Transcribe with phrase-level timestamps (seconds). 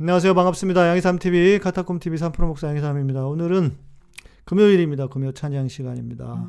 [0.00, 0.34] 안녕하세요.
[0.34, 0.88] 반갑습니다.
[0.88, 3.26] 양희삼TV, 카타콤TV 3프로 목사 양희삼입니다.
[3.26, 3.76] 오늘은
[4.44, 5.06] 금요일입니다.
[5.06, 6.48] 금요 찬양 시간입니다.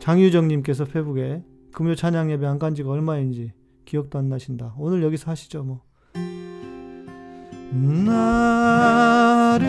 [0.00, 3.52] 장유정님께서 페북에 금요 찬양 예배 안 간 지가 얼마인지
[3.84, 4.74] 기억도 안 나신다.
[4.78, 5.82] 오늘 여기서 하시죠, 뭐.
[7.70, 9.68] 나를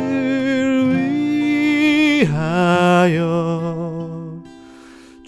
[2.25, 3.88] 위하여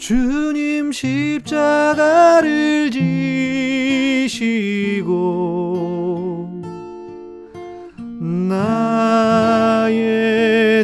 [0.01, 2.89] 주님 십자가를
[4.27, 4.49] 지시고
[8.49, 8.87] 나의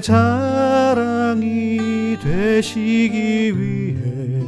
[0.03, 1.79] 자랑이
[2.21, 4.43] 되시기 위해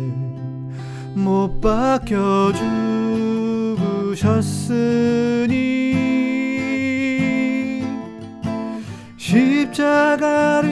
[1.15, 2.53] 못 박혀
[4.13, 4.99] 죽으셨으니
[9.17, 10.69] 십자가를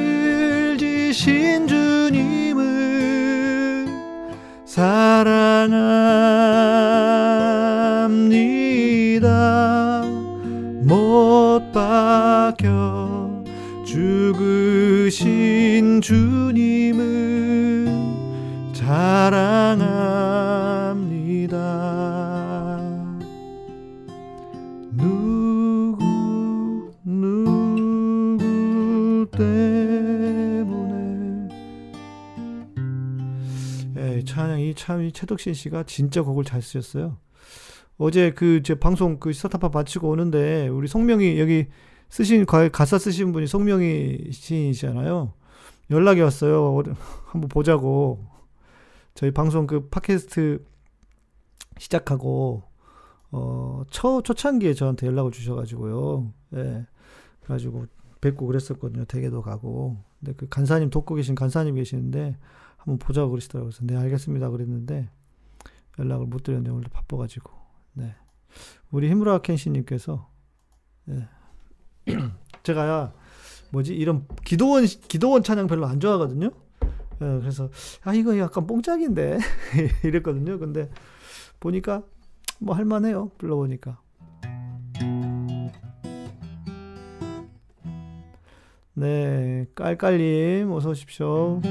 [0.78, 2.47] 지신 주님을
[4.78, 5.64] 사랑합니다.
[10.84, 13.32] 못 박혀
[13.84, 15.20] 죽으신
[16.00, 17.88] 주님을
[18.72, 19.87] 자랑합니다.
[34.70, 37.18] 예, 찬양 이참이 최덕신 씨가 진짜 곡을 잘 쓰셨어요.
[37.98, 41.68] 어제 그 제 방송 그 스타타파 마치고 오는데 우리 송명이 여기
[42.10, 45.34] 쓰신 가- 가사 쓰신 분이 송명이 시인이잖아요.
[45.90, 46.64] 연락이 왔어요.
[46.78, 46.84] 어,
[47.28, 48.26] 한번 보자고.
[49.16, 50.64] 저희 방송 그 팟캐스트
[51.80, 52.64] 시작하고
[53.32, 56.32] 어, 초 초창기에 저한테 연락을 주셔가지고요.
[56.56, 56.86] 예.
[57.42, 57.88] 그래가지고
[58.22, 59.06] 뵙고 그랬었거든요.
[59.06, 59.98] 대게도 가고.
[60.20, 62.38] 근데 그 간사님 돕고 계신 간사님 계시는데
[62.78, 63.72] 한번 보자고 그러시더라고요.
[63.72, 65.10] 그래서 네 알겠습니다 그랬는데
[66.00, 67.52] 연락을 못 드렸는데 오늘 바빠가지고.
[67.94, 68.16] 네.
[68.92, 70.30] 우리 히무라 켄시님께서
[71.10, 71.28] 예.
[72.64, 73.14] 제가
[73.72, 76.52] 뭐지 이런 기도원 기도원 찬양 별로 안 좋아하거든요.
[77.22, 77.70] 예, 그래서
[78.04, 79.40] 아 이거 약간 뽕짝인데
[80.04, 80.60] 이랬거든요.
[80.60, 80.90] 근데
[81.60, 82.04] 보니까
[82.60, 83.32] 뭐 할만해요.
[83.38, 84.00] 불러보니까.
[89.00, 91.62] 네, 깔깔님 어서 오십시오.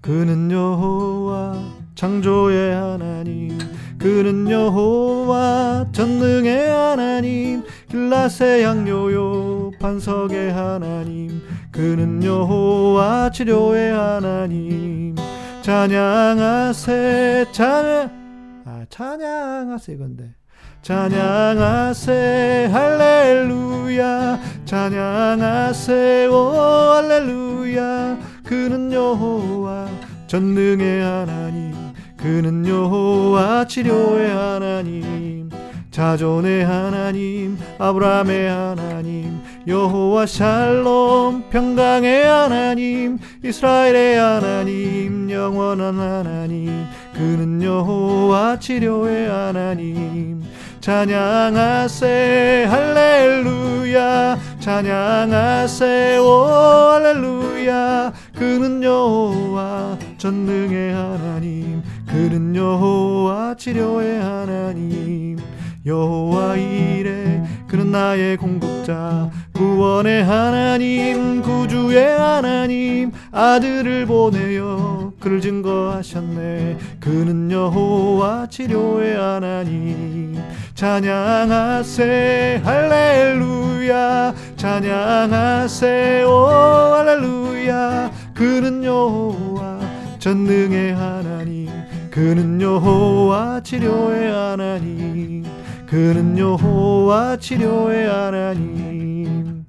[0.00, 1.56] 그는 여호와
[1.96, 3.58] 창조의 하나님.
[3.98, 7.64] 그는 여호와 전능의 하나님.
[7.88, 11.42] 길라세 양요요 반석의 하나님.
[11.72, 15.16] 그는 여호와 치료의 하나님.
[15.62, 20.37] 찬양하세 찬양 아 찬양하세 이건데
[20.82, 24.40] 찬양하세 할렐루야.
[24.64, 26.52] 찬양하세 오
[26.94, 28.18] 할렐루야.
[28.44, 29.88] 그는 여호와
[30.26, 31.74] 전능의 하나님.
[32.16, 35.50] 그는 여호와 치료의 하나님.
[35.90, 39.40] 자존의 하나님 아브라함의 하나님.
[39.66, 43.18] 여호와 샬롬 평강의 하나님.
[43.44, 46.86] 이스라엘의 하나님 영원한 하나님.
[47.14, 50.42] 그는 여호와 치료의 하나님
[50.88, 54.38] 찬양하세 할렐루야.
[54.58, 58.10] 찬양하세 오 할렐루야.
[58.34, 61.82] 그는 여호와 전능의 하나님.
[62.06, 65.38] 그는 여호와 치료의 하나님.
[65.84, 67.44] 여호와 이래.
[67.68, 73.12] 그는 나의 공급자 구원의 하나님 구주의 하나님.
[73.30, 76.78] 아들을 보내어 그를 증거하셨네.
[76.98, 80.38] 그는 여호와 치료의 하나님
[80.78, 84.32] 찬양하세 할렐루야.
[84.54, 88.12] 찬양하세 오 할렐루야.
[88.32, 89.80] 그는 여호와
[90.20, 91.68] 전능의 하나님.
[92.12, 95.44] 그는 여호와 치료의 하나님.
[95.88, 99.66] 그는 여호와 치료의 하나님.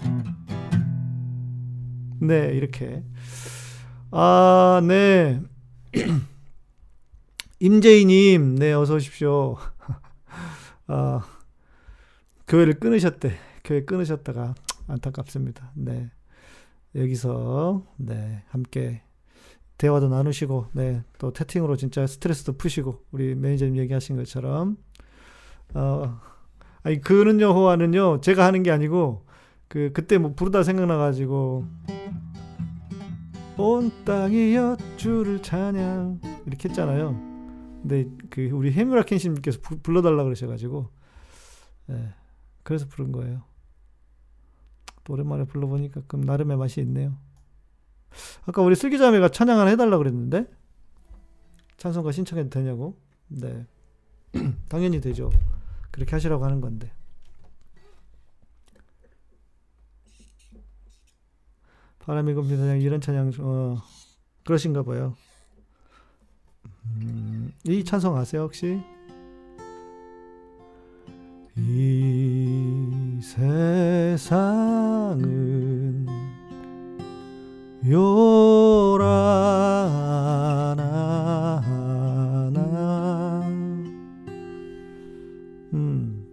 [2.20, 3.02] 네 이렇게.
[4.12, 5.40] 아네.
[7.58, 9.56] 임재희님 네 어서 오십시오
[10.92, 11.20] 아
[12.48, 13.32] 교회를 끊으셨대.
[13.62, 14.54] 교회 끊으셨다가
[14.88, 15.70] 안타깝습니다.
[15.74, 16.10] 네.
[16.96, 19.02] 여기서 네 함께
[19.78, 24.78] 대화도 나누시고 네 또 채팅으로 진짜 스트레스도 푸시고 우리 매니저님 얘기하신 것처럼.
[25.74, 26.18] 어
[26.82, 29.24] 아니 그는 여호와는요 제가 하는 게 아니고
[29.68, 31.66] 그 그때 뭐 부르다 생각나 가지고
[33.56, 36.20] 온 땅이여 주를 찬양.
[36.46, 37.29] 이렇게 했잖아요.
[37.82, 40.88] 근데 그 우리 헤무라 켄신님께서 불러달라 그러셔가지고
[41.86, 42.14] 네,
[42.62, 43.42] 그래서 부른 거예요.
[45.08, 47.16] 오랜만에 불러보니까 그럼 나름의 맛이 있네요.
[48.46, 50.46] 아까 우리 슬기자매가 찬양 하나 해달라 그랬는데
[51.78, 52.96] 찬송가 신청해도 되냐고?
[53.28, 53.66] 네,
[54.68, 55.30] 당연히 되죠.
[55.90, 56.92] 그렇게 하시라고 하는 건데.
[62.00, 62.62] 바람이 겁니다.
[62.62, 63.76] 그냥 이런 찬양, 어,
[64.44, 65.16] 그러신가 봐요.
[66.96, 68.80] 음, 이 찬송 아세요, 혹시?
[71.56, 74.36] 이 세상은
[77.86, 79.20] 요란하나.
[85.72, 86.26] 음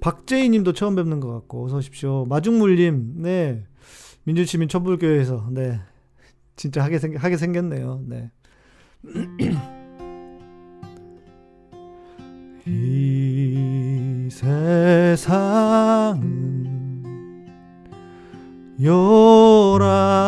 [0.00, 2.24] 박재희 님도 처음 뵙는 것 같고 어서 오십시오.
[2.26, 3.64] 마중물 님 네.
[4.24, 5.80] 민주시민 촛불교회에서 네.
[6.56, 8.30] 진짜 하게, 생, 하게 생겼네요 네
[14.36, 16.20] 세상은
[18.78, 20.26] 요란하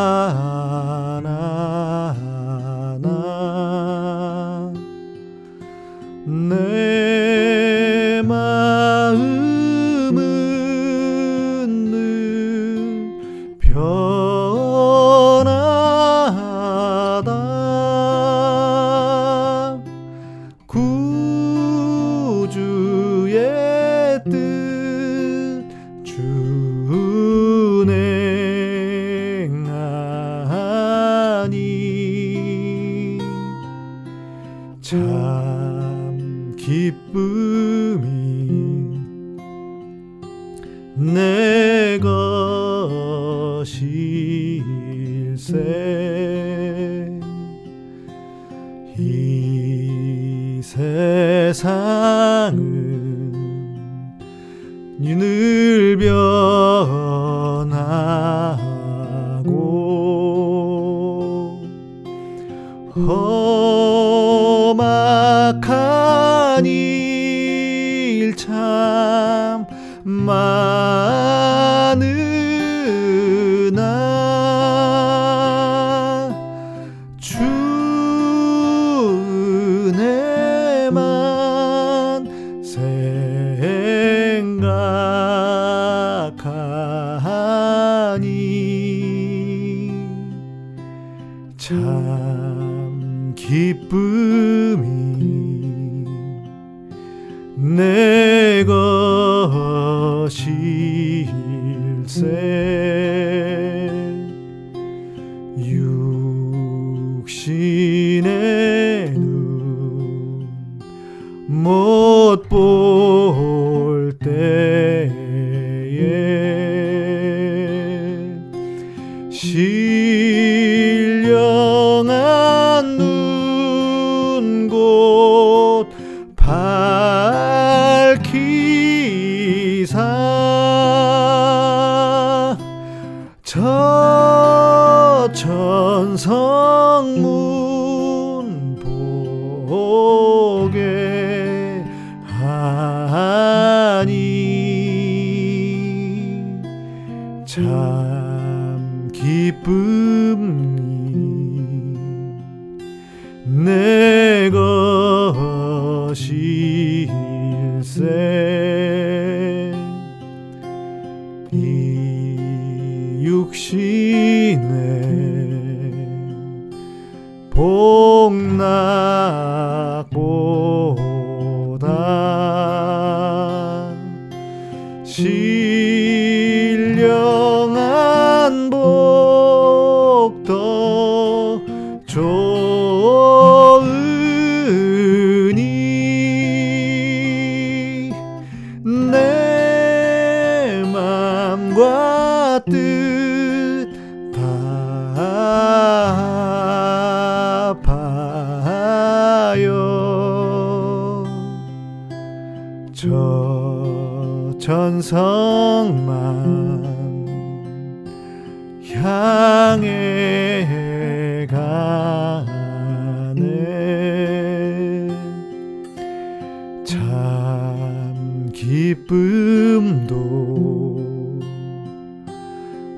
[218.88, 220.09] 기쁨도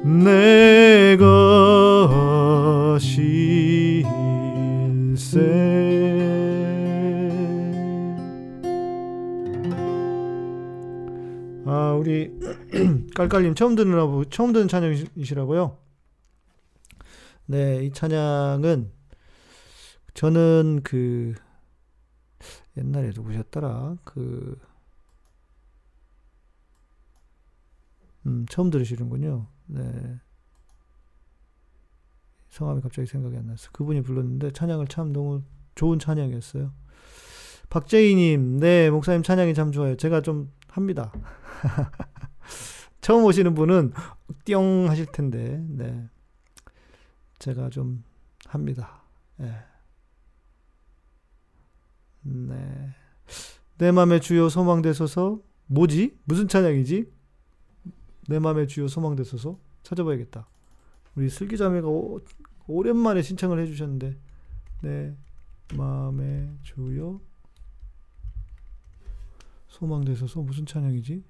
[0.04, 3.00] 내 것일세
[11.66, 12.38] 아 우리
[13.16, 15.76] 깔깔님 처음 듣느라고 처음 듣는 찬양이시라고요?
[17.47, 18.92] 네, 이 찬양은
[20.14, 21.35] 저는 그
[22.76, 23.97] 옛날에 누구셨더라?
[24.04, 24.70] 그
[28.27, 29.47] 음, 처음 들으시는군요.
[29.67, 30.21] 네.
[32.50, 33.71] 성함이 갑자기 생각이 안 났어.
[33.73, 35.43] 그분이 불렀는데 찬양을 참 너무
[35.75, 36.73] 좋은 찬양이었어요.
[37.71, 39.97] 박재희님, 네, 목사님 찬양이 참 좋아요.
[39.97, 41.12] 제가 좀 합니다.
[43.00, 43.93] 처음 오시는 분은
[44.45, 46.09] 띵 하실 텐데, 네.
[47.39, 48.03] 제가 좀
[48.47, 49.03] 합니다.
[49.37, 49.55] 네.
[52.23, 52.95] 네.
[53.79, 55.41] 내 맘의 주요 소망되소서.
[55.67, 56.19] 뭐지?
[56.25, 57.20] 무슨 찬양이지?
[58.30, 59.58] 내 맘의 주요 소망되소서.
[59.82, 60.46] 찾아봐야겠다.
[61.16, 62.20] 우리 슬기자매가 오,
[62.68, 64.16] 오랜만에 신청을 해주셨는데,
[64.82, 65.16] 내
[65.76, 67.20] 맘의 주요
[69.66, 70.42] 소망되소서.
[70.42, 71.25] 무슨 찬양이지?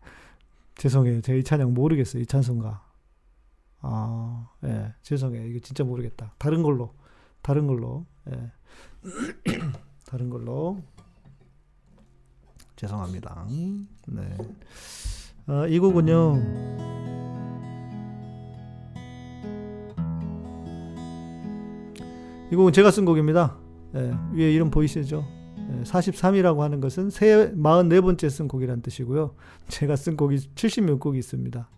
[0.74, 1.20] 죄송해요.
[1.20, 2.22] 제가 이 찬양 모르겠어요.
[2.22, 2.84] 이 찬송가.
[3.82, 4.92] 아, 예.
[5.02, 5.46] 죄송해요.
[5.46, 6.34] 이거 진짜 모르겠다.
[6.38, 6.98] 다른 걸로.
[7.42, 8.06] 다른 걸로.
[8.30, 8.52] 예.
[10.06, 10.82] 다른 걸로.
[12.76, 13.46] 죄송합니다.
[14.08, 14.36] 네.
[15.46, 16.36] 아, 이 곡은요.
[22.50, 23.58] 이 곡은 제가 쓴 곡입니다.
[23.94, 25.24] 예, 위에 이름 보이시죠?
[25.84, 29.34] 43이라고 하는 것은 세, 44번째 쓴 곡이란 뜻이고요.
[29.68, 31.68] 제가 쓴 곡이 70몇 곡이 있습니다.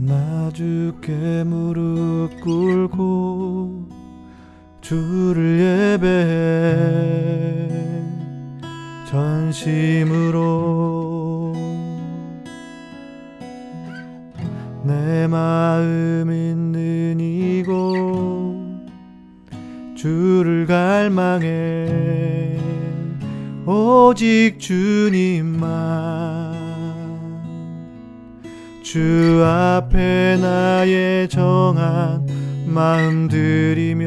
[0.00, 3.84] 나 주께 무릎 꿇고
[4.80, 7.68] 주를 예배해
[9.10, 10.36] 전심으로
[14.84, 17.74] 내 마음 있는 이곳
[19.96, 22.56] 주를 갈망해
[23.66, 26.47] 오직 주님만
[28.90, 32.26] 주 앞에 나의 정한
[32.64, 34.06] 마음 들이며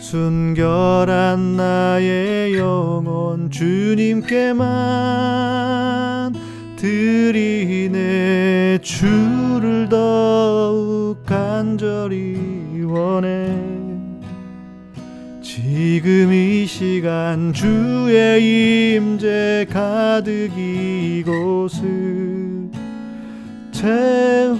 [0.00, 4.64] 순결한 나의 영혼 주님께만
[6.74, 8.00] 드리네.
[8.82, 13.56] 주를 더욱 간절히 원해.
[15.40, 22.31] 지금 이 시간 주의 임재 가득 이곳을
[23.82, 24.54] 채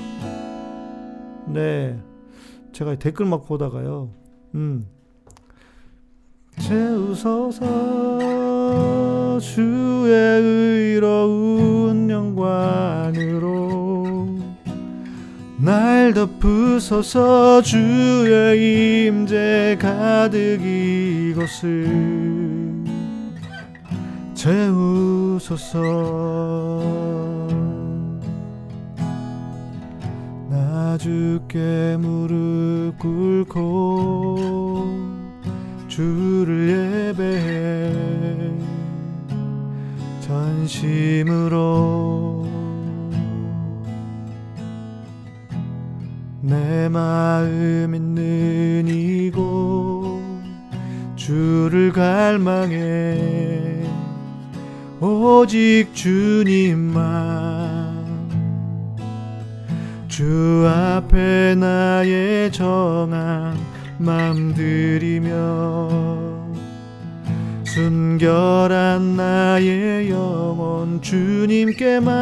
[1.46, 1.96] 네.
[2.72, 4.10] 제가 댓글 막 보다가요.
[4.56, 4.84] 음.
[6.58, 7.68] 채우소서
[9.38, 12.58] 주의 의로운 영광으로
[15.58, 21.86] 날 덮으소서 주의 임재 가득 이곳을
[24.34, 25.82] 채우소서
[30.92, 34.36] 나 주께 무릎 꿇고
[35.88, 37.94] 주를 예배해
[40.20, 41.66] 전심으로
[46.42, 50.20] 내 마음 있는 이곳
[51.16, 53.82] 주를 갈망해
[55.00, 57.81] 오직 주님만
[60.12, 63.56] 주 앞에 나의 정한
[63.96, 65.88] 맘 들이며
[67.64, 72.12] 순결한 나의 영혼 주님께만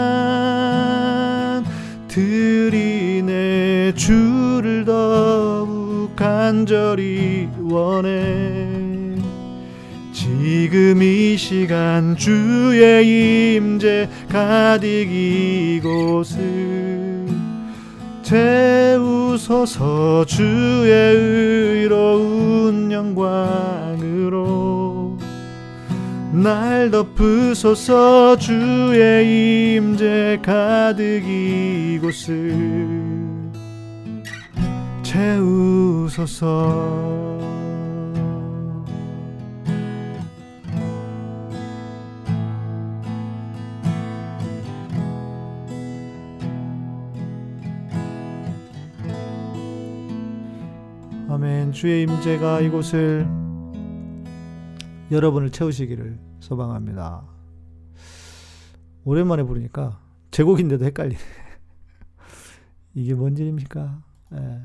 [2.06, 3.94] 드리네.
[3.96, 8.68] 주를 더욱 간절히 원해.
[10.12, 16.99] 지금 이 시간 주의 임재 가득 이곳을
[18.30, 24.38] 채우소서 주의 의로운 영광으로.
[26.30, 32.54] 날 덮으소서 주의 임재 가득 이곳을.
[35.02, 36.46] 채우소서
[51.72, 53.26] 주의 임재가 이곳을
[55.10, 57.24] 여러분을 채우시기를 소망합니다.
[59.04, 59.98] 오랜만에 부르니까
[60.30, 61.18] 제곡인데도 헷갈리네.
[62.94, 64.02] 이게 뭔 일입니까?
[64.30, 64.62] 네.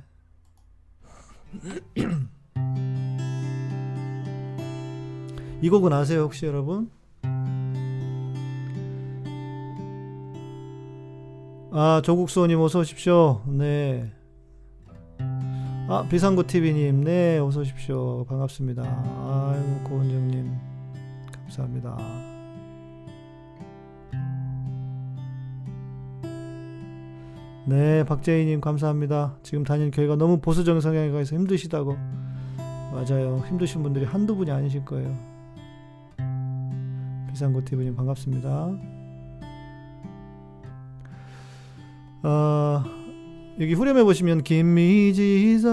[5.62, 6.92] 이 곡은 아세요 혹시 여러분?
[11.72, 13.44] 아 조국수님 어서 오십시오.
[13.48, 14.12] 네.
[15.88, 18.26] 아, 비상구 TV님, 네, 어서 오십시오.
[18.26, 18.82] 반갑습니다.
[18.82, 20.52] 아이고, 고은정님,
[21.32, 21.98] 감사합니다.
[27.68, 29.36] 네, 박재희님, 감사합니다.
[29.44, 31.96] 지금 다니는 교회가 너무 보수적 성향이 가서 힘드시다고.
[32.92, 33.44] 맞아요.
[33.48, 35.16] 힘드신 분들이 한두 분이 아니실 거예요.
[37.30, 38.72] 비상구 TV님, 반갑습니다.
[42.24, 43.05] 어,
[43.58, 45.70] 여기 후렴에 보시면 김미지저스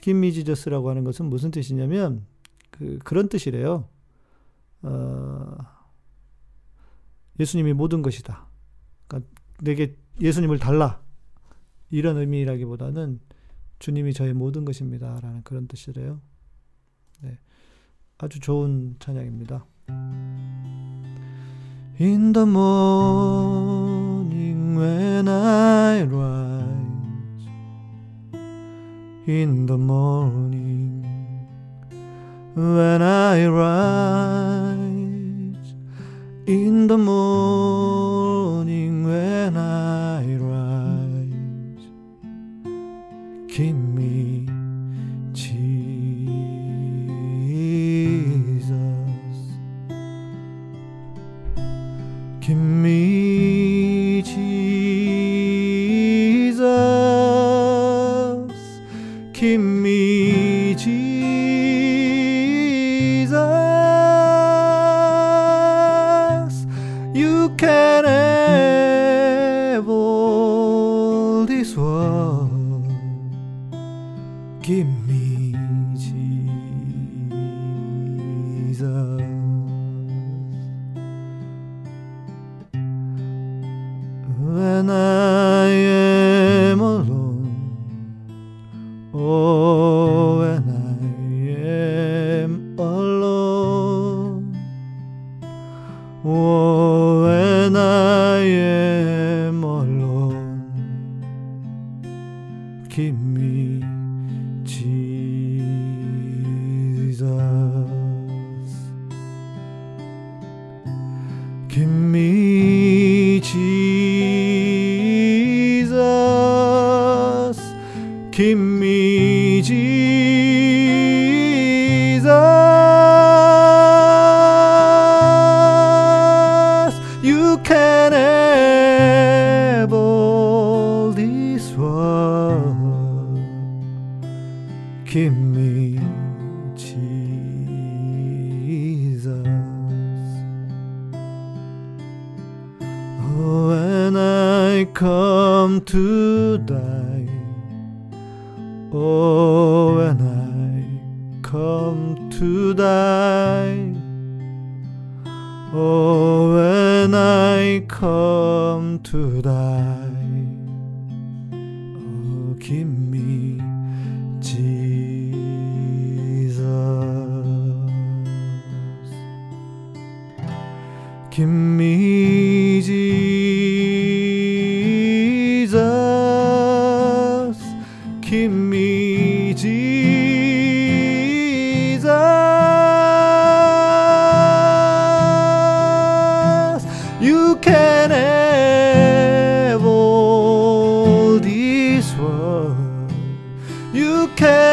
[0.00, 2.24] 김미지저스라고 하는 것은 무슨 뜻이냐면
[2.70, 3.86] 그 그런 뜻이래요.
[4.80, 5.56] 어,
[7.38, 8.48] 예수님이 모든 것이다.
[9.08, 11.02] 그러니까 내게 예수님을 달라
[11.90, 13.20] 이런 의미라기보다는
[13.78, 16.22] 주님이 저의 모든 것입니다라는 그런 뜻이래요.
[17.20, 17.38] 네,
[18.16, 19.66] 아주 좋은 찬양입니다.
[22.00, 23.86] In the morning
[24.78, 26.85] when I rise
[29.26, 31.04] in the morning
[32.54, 34.76] when I rise.
[36.46, 41.82] In the morning when I rise
[59.54, 60.45] me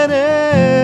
[0.08, 0.83] querer.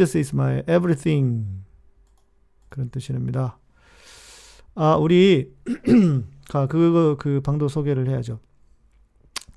[0.00, 0.18] Jesus.
[0.18, 1.62] Is my everything.
[2.70, 3.58] 그런 뜻입니다.
[4.74, 5.52] 아, 우리
[6.54, 8.40] 아, 그거 그 방도 소개를 해야죠.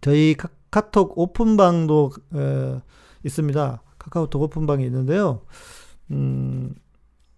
[0.02, 2.82] 저희 카, 톡 오픈방도 에,
[3.24, 3.84] 있습니다.
[3.98, 5.46] 카카오톡 오픈방이 있는데요.
[6.12, 6.76] 음,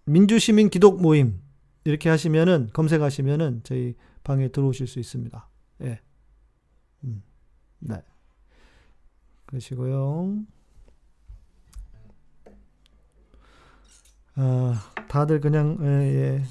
[0.04, 1.40] 민주시민 기독 모임
[1.84, 5.48] 이렇게 하시면은 검색하시면은 저희 방에 들어오실 수 있습니다.
[5.82, 6.00] 예.
[7.04, 7.22] 음,
[7.78, 8.02] 네.
[9.44, 10.55] 그러시고요.
[14.36, 16.42] 아, 다들 그냥 예, 예.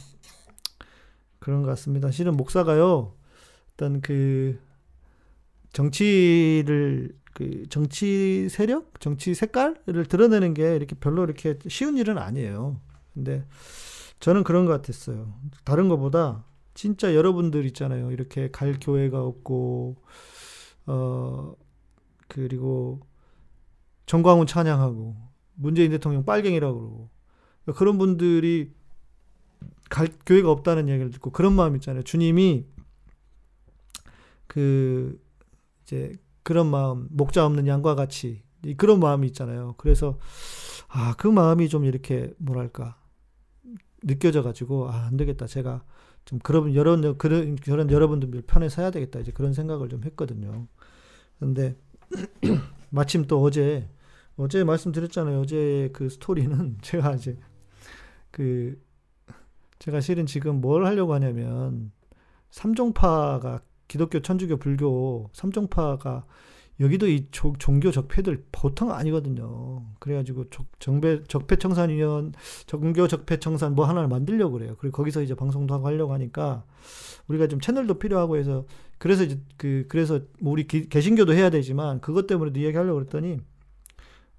[1.39, 2.09] 그런 것 같습니다.
[2.11, 3.13] 실은 목사가요.
[3.73, 4.59] 어떤 그
[5.73, 12.79] 정치를 그 정치 세력, 정치 색깔을 드러내는 게 이렇게 별로 이렇게 쉬운 일은 아니에요.
[13.13, 13.45] 근데
[14.19, 15.33] 저는 그런 것 같았어요.
[15.63, 16.43] 다른 것보다
[16.73, 18.11] 진짜 여러분들 있잖아요.
[18.11, 19.97] 이렇게 갈 교회가 없고
[20.87, 21.53] 어
[22.27, 23.01] 그리고
[24.07, 25.15] 정광훈 찬양하고
[25.55, 27.14] 문재인 대통령 빨갱이라고 그러고
[27.73, 28.71] 그런 분들이
[29.89, 32.03] 갈 교회가 없다는 얘기를 듣고 그런 마음 있잖아요.
[32.03, 32.65] 주님이
[34.47, 35.19] 그
[35.83, 38.43] 이제 그런 마음, 목자 없는 양과 같이
[38.77, 39.75] 그런 마음이 있잖아요.
[39.77, 40.17] 그래서
[40.87, 42.97] 아, 그 마음이 좀 이렇게 뭐랄까
[44.03, 45.47] 느껴져 가지고 아, 안 되겠다.
[45.47, 45.83] 제가
[46.25, 49.19] 좀 그런 여러 그런 그런 여러분들 편에 서야 되겠다.
[49.19, 50.67] 이제 그런 생각을 좀 했거든요.
[51.39, 51.75] 근데
[52.89, 53.89] 마침 또 어제
[54.35, 55.41] 어제 말씀드렸잖아요.
[55.41, 57.37] 어제 그 스토리는 제가 이제
[58.35, 58.77] 그
[59.79, 61.93] 제가 실은 지금 뭘 하려고 하냐면
[62.49, 66.25] 삼종파가 기독교, 천주교, 불교 삼종파가
[66.81, 69.85] 여기도 이 조, 종교 적폐들 보통 아니거든요.
[69.99, 70.47] 그래가지고
[70.79, 72.33] 정배 적폐청산위원
[72.67, 74.75] 종교 적폐청산 뭐 하나를 만들려고 그래요.
[74.79, 76.65] 그리고 거기서 이제 방송도 하고 하려고 하니까
[77.29, 78.65] 우리가 좀 채널도 필요하고 해서
[78.97, 83.39] 그래서 이제 그 그래서 뭐 우리 기, 개신교도 해야 되지만 그것 때문에도 이야기 하려고 그랬더니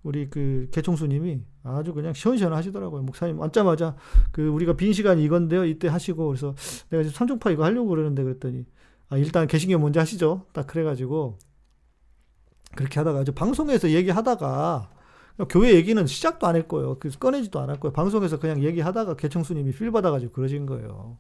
[0.07, 3.03] 우리 그 개총수님이 아주 그냥 시원시원하시더라고요.
[3.03, 3.97] 목사님 앉자마자
[4.31, 5.65] 그 우리가 빈 시간이 이건데요.
[5.65, 6.55] 이때 하시고 그래서
[6.91, 8.65] 내가 지금 삼종파 이거 하려고 그러는데 그랬더니
[9.09, 10.47] 아 일단 개신교 먼저 하시죠.
[10.53, 11.39] 딱 그래가지고
[12.77, 14.91] 그렇게 하다가 이제 방송에서 얘기하다가
[15.49, 16.99] 교회 얘기는 시작도 안 했고요.
[17.01, 17.93] 그래서 꺼내지도 않았고요.
[17.93, 21.19] 방송에서 그냥 얘기하다가 개청수님이 필 받아가지고 그러신 거예요.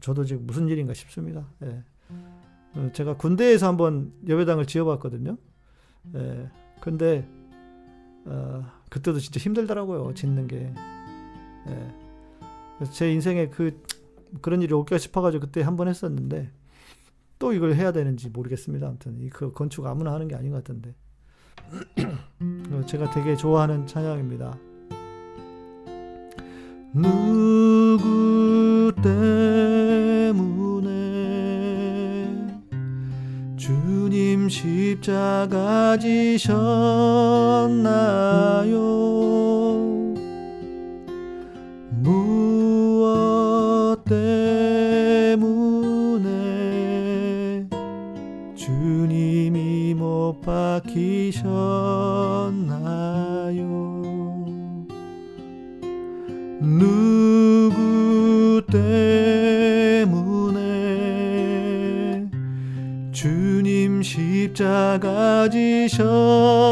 [0.00, 1.48] 저도 지금 무슨 일인가 싶습니다.
[1.64, 1.82] 예.
[2.76, 5.36] 어, 제가 군대에서 한번 예배당을 지어봤거든요.
[6.14, 6.48] 예.
[6.80, 7.28] 근데
[8.30, 10.14] 어, 그때도 진짜 힘들더라고요.
[10.14, 10.72] 짓는 게.
[11.68, 11.94] 예.
[12.92, 13.82] 제 인생에 그
[14.40, 16.50] 그런 일이 올까 싶어가지고 그때 한 번 했었는데
[17.38, 18.86] 또 이걸 해야 되는지 모르겠습니다.
[18.86, 20.94] 아무튼 그 건축 아무나 하는 게 아닌 것 같은데.
[22.86, 24.58] 제가 되게 좋아하는 찬양입니다.
[26.92, 29.59] 누구 때
[34.50, 36.58] 십자가 지셨나요?
[42.02, 45.48] 무엇 때문에
[48.56, 51.79] 주님이 못 박히셨나요?
[65.90, 66.69] 십자가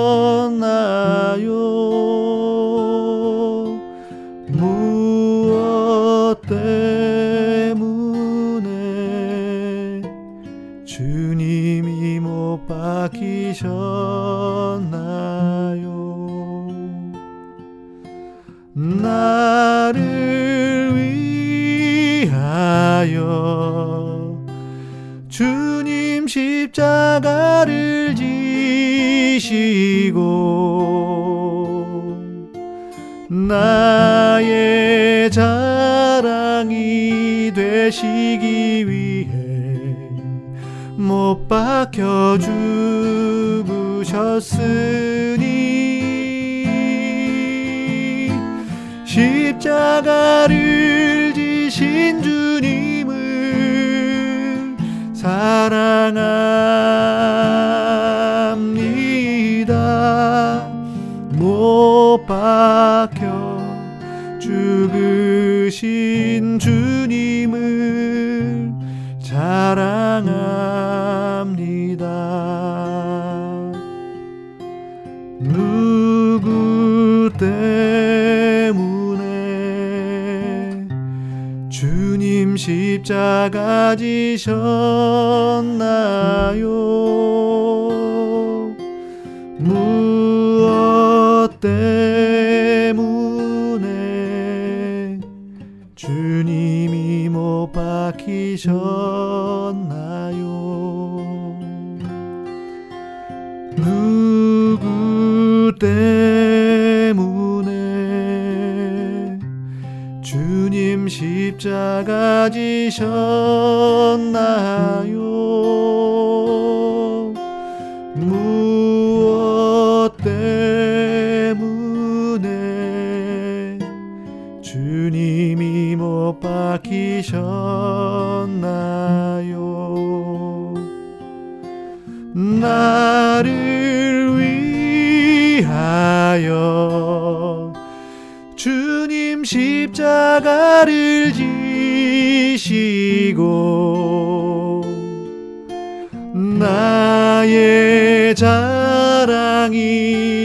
[146.59, 149.69] 나의 자랑이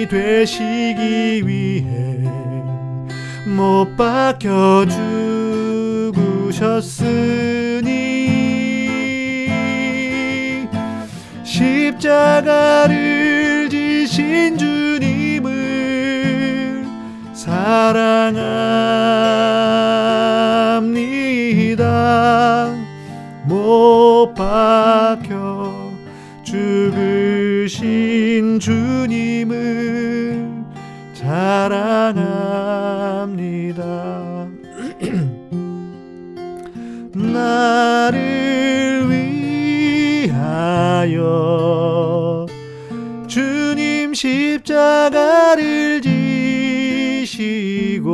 [0.10, 2.20] 되시기 위해
[3.48, 4.86] 못 박혀
[6.12, 7.34] 죽으셨으니
[12.04, 15.54] 십자가를 지신 주님을
[17.34, 18.64] 사랑합니다.
[23.46, 25.33] 못 박혀
[26.94, 30.48] 죽으신 주님을
[31.14, 31.74] 자랑합니다.
[37.34, 39.10] 나를
[40.30, 41.26] 위하여
[43.28, 46.02] 주님 십자가를
[47.22, 48.14] 지시고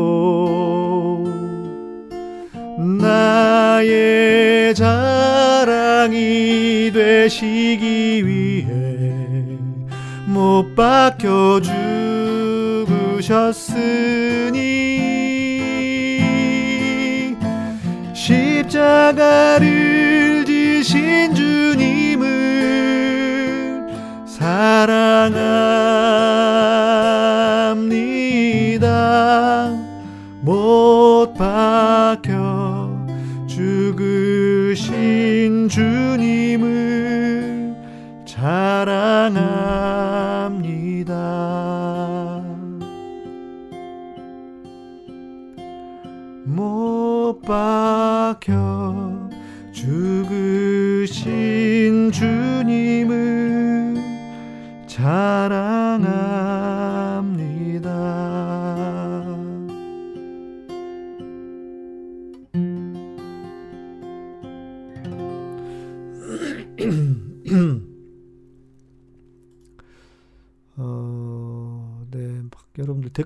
[3.02, 7.59] 나의 자랑이 되시
[10.80, 11.60] 박혀
[12.88, 13.36] 죽으셨으니
[18.14, 19.66] 십자가를
[20.46, 22.30] 지신 주님을
[24.26, 25.60] 사랑합니다.
[30.40, 32.19] 못 박혀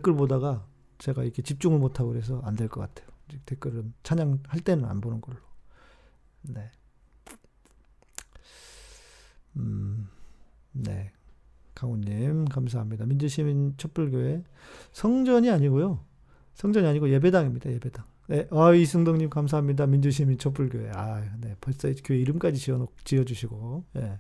[0.04, 3.08] 댓글 보다가 제가 이렇게 집중을 못하고 그래서 안 될 것 같아요.
[3.46, 5.38] 댓글은 찬양할 때는 안 보는 걸로.
[6.42, 6.70] 네.
[9.56, 10.10] 음,
[10.74, 11.12] 네.
[11.74, 13.06] 강훈님, 감사합니다.
[13.06, 14.44] 민주시민 촛불교회
[14.92, 16.04] 성전이 아니고요.
[16.54, 17.72] 성전이 아니고 예배당입니다.
[17.72, 18.06] 예배당.
[18.28, 19.88] 네, 아, 이승덕님 감사합니다.
[19.88, 20.92] 민주시민 촛불교회.
[20.94, 21.56] 아, 네.
[21.62, 23.86] 벌써 교회 이름까지 지어, 지어주시고.
[23.98, 24.20] 예.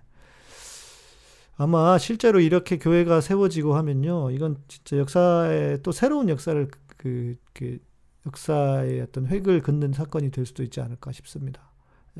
[1.55, 4.31] 아마 실제로 이렇게 교회가 세워지고 하면요.
[4.31, 7.79] 이건 진짜 역사에 또 새로운 역사를 그, 그
[8.25, 11.71] 역사의 어떤 획을 긋는 사건이 될 수도 있지 않을까 싶습니다.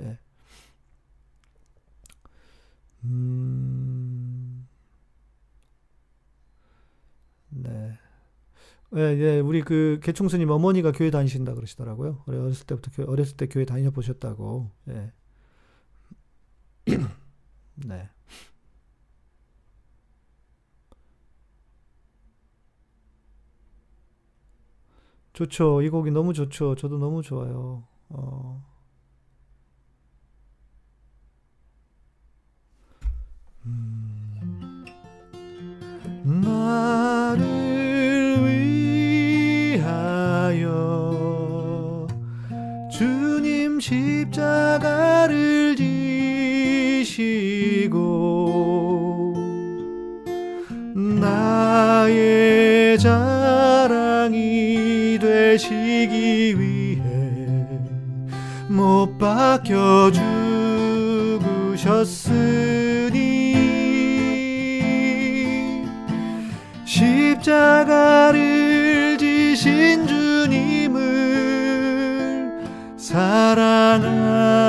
[0.02, 0.20] 예.
[3.04, 4.68] 음,
[7.50, 7.98] 네.
[8.96, 12.24] 예, 예, 우리 그 개총수님 어머니가 교회 다니신다 그러시더라고요.
[12.28, 14.72] 어렸을 때부터 교, 어렸을 때 교회 다녀 보셨다고.
[14.90, 15.12] 예.
[17.76, 18.10] 네.
[25.34, 25.82] 좋죠.
[25.82, 26.76] 이 곡이 너무 좋죠.
[26.76, 27.84] 저도 너무 좋아요.
[28.10, 28.64] 어.
[33.66, 34.24] 음.
[36.26, 37.42] 나를
[39.76, 40.68] 위하여
[42.92, 45.76] 주님 십자가를
[46.96, 47.34] 지시고
[51.20, 57.04] 나의 자랑이 되시기 위해
[58.68, 60.12] 못 박혀
[61.80, 63.14] 죽으셨으니
[66.86, 68.44] 십자가를
[69.18, 71.04] 지신 주님을
[72.98, 74.64] 사랑합니다.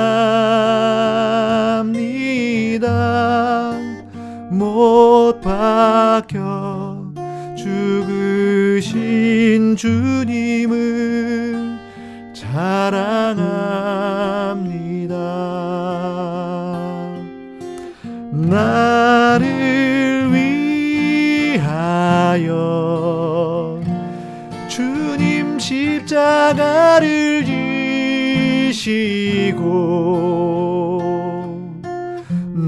[4.51, 6.74] 못 박혀
[8.75, 10.75] 죽으신 주님을
[12.31, 13.55] 자랑합니다.
[18.31, 19.41] 나를
[21.51, 22.51] 위하여
[24.67, 27.43] 주님 십자가를
[28.69, 29.55] 지시고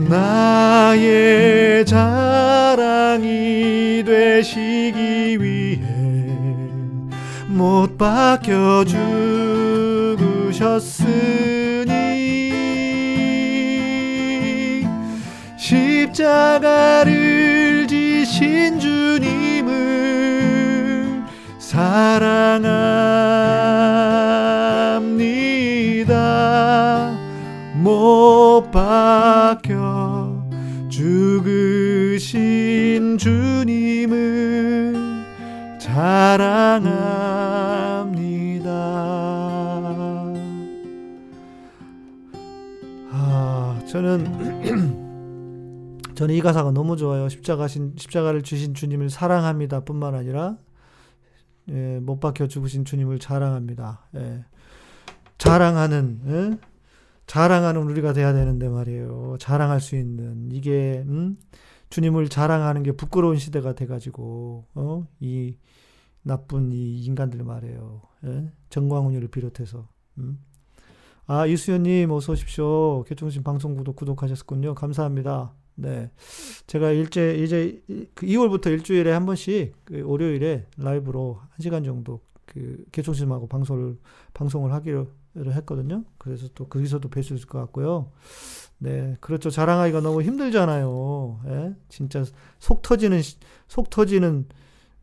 [0.09, 2.26] 나의 자
[7.57, 8.85] 못 박혀
[10.53, 10.77] 죽으셨으니
[15.57, 17.07] 십자가를
[17.87, 19.73] 지신 주님을
[21.57, 22.47] 사랑합니다.
[27.73, 30.31] 못 박혀
[30.89, 32.27] 죽으신
[33.17, 34.93] 주님을
[35.79, 37.26] 자랑합니다.
[46.27, 47.29] 저는 이 가사가 너무 좋아요.
[47.29, 49.85] 십자가신 십자가를 주신 주님을 사랑합니다.
[49.85, 50.57] 뿐만 아니라
[51.69, 54.07] 예, 못 박혀 죽으신 주님을 자랑합니다.
[54.15, 54.43] 예.
[55.37, 56.57] 자랑하는 예?
[57.27, 59.37] 자랑하는 우리가 돼야 되는데 말이에요.
[59.39, 61.37] 자랑할 수 있는 이게 음?
[61.89, 65.07] 주님을 자랑하는 게 부끄러운 시대가 돼가지고 어?
[65.21, 65.55] 이
[66.23, 68.01] 나쁜 이 인간들 말이에요.
[68.25, 68.51] 예?
[68.69, 69.87] 정광훈이를 비롯해서.
[70.17, 70.43] 음?
[71.25, 73.05] 아 이수연님 어서 오십시오.
[73.05, 74.75] 개통신 방송 구독 구독하셨군요.
[74.75, 75.53] 감사합니다.
[75.79, 76.09] 네,
[76.65, 77.83] 제가 일제 이제
[78.15, 83.99] 그 2월부터 일주일에 한 번씩 그 월요일에 라이브로 1 시간 정도 그 개통신하고 방송을
[84.33, 86.03] 방송을 하기로 했거든요.
[86.17, 88.11] 그래서 또 거기서도 뵐 수 있을 것 같고요.
[88.79, 89.51] 네, 그렇죠.
[89.51, 91.41] 자랑하기가 너무 힘들잖아요.
[91.45, 91.75] 예?
[91.89, 92.23] 진짜
[92.57, 93.21] 속 터지는
[93.67, 94.47] 속 터지는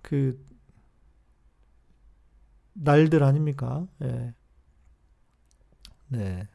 [0.03, 0.45] 그
[2.73, 3.87] 날들 아닙니까?
[4.03, 4.35] 예.
[6.09, 6.49] 네.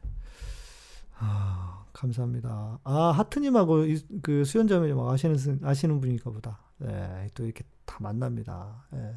[1.18, 1.69] 아,
[2.00, 2.78] 감사합니다.
[2.82, 3.84] 아, 하트님하고
[4.22, 6.58] 그 수연자매님 아시는, 아시는 분인가 보다.
[6.78, 8.86] 네, 또 이렇게 다 만납니다.
[8.94, 9.16] 예.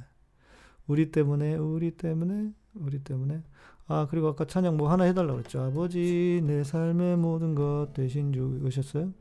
[0.88, 3.42] 우리 때문에, 우리 때문에, 우리 때문에.
[3.88, 5.62] 아, 그리고 아까 찬양 뭐 하나 해달라고 했죠.
[5.62, 9.14] 아버지, 내 삶의 모든 것 대신 주, 오셨어요?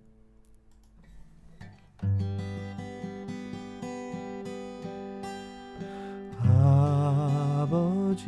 [7.63, 8.27] 아버지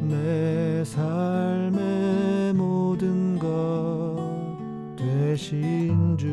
[0.00, 4.56] 내 삶의 모든 것
[4.96, 6.26] 되신 주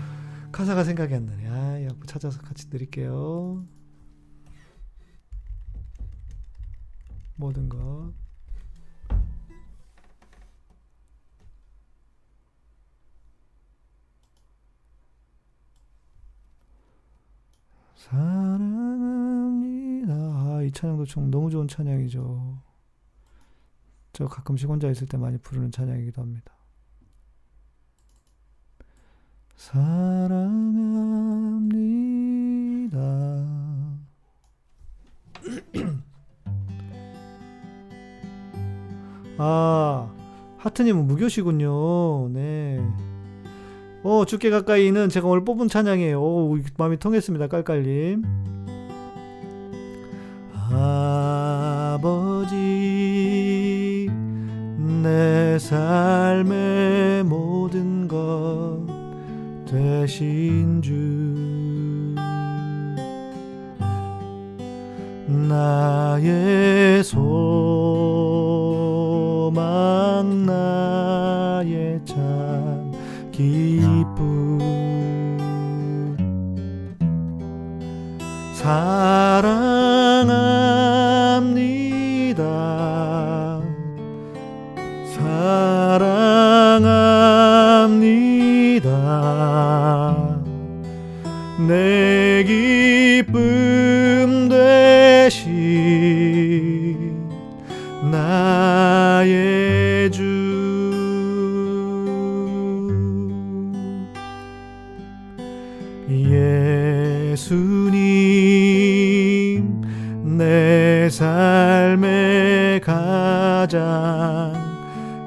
[0.52, 1.48] 가사가 생각이 안 나네.
[1.50, 3.66] 아, 약 찾아서 같이 드릴게요.
[7.36, 8.14] 모든 것.
[18.14, 20.14] 사랑합니다.
[20.14, 22.60] 아, 이 찬양도 좀 너무 좋은 찬양이죠.
[24.14, 26.54] 저 가끔씩 혼자 있을 때 많이 부르는 찬양이기도 합니다.
[29.56, 30.44] 사랑합니다.
[39.40, 40.14] 아,
[40.60, 42.30] 하트님은 무교시군요.
[42.30, 42.80] 네.
[44.04, 46.22] 어, 죽게 가까이는 제가 오늘 뽑은 찬양이에요.
[46.22, 47.48] 오, 마음이 통했습니다.
[47.48, 48.24] 깔깔님.
[50.76, 52.56] 아버지,
[55.04, 58.86] 내 삶의 모든 것
[59.68, 60.92] 되신 주.
[65.48, 67.24] 나의 소망,
[70.46, 72.03] 나의 참
[73.44, 74.60] 기쁨.
[78.54, 79.44] 사랑합니다.
[85.16, 85.74] 사랑합니다.
[91.68, 93.53] 내 기쁨
[113.74, 114.54] 가장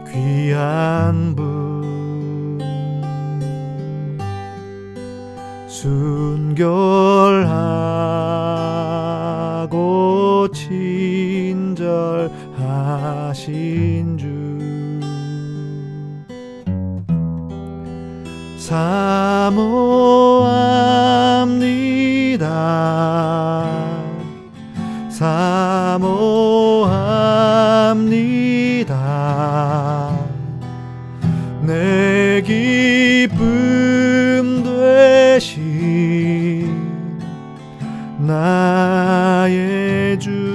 [0.06, 2.60] 귀한 분.
[5.66, 6.46] 순결하고
[10.52, 11.76] 친절하신
[14.16, 14.26] 주.
[18.58, 20.05] 사모
[31.62, 33.36] 내 기쁨
[34.62, 35.66] 되신
[38.18, 40.45] 나의 주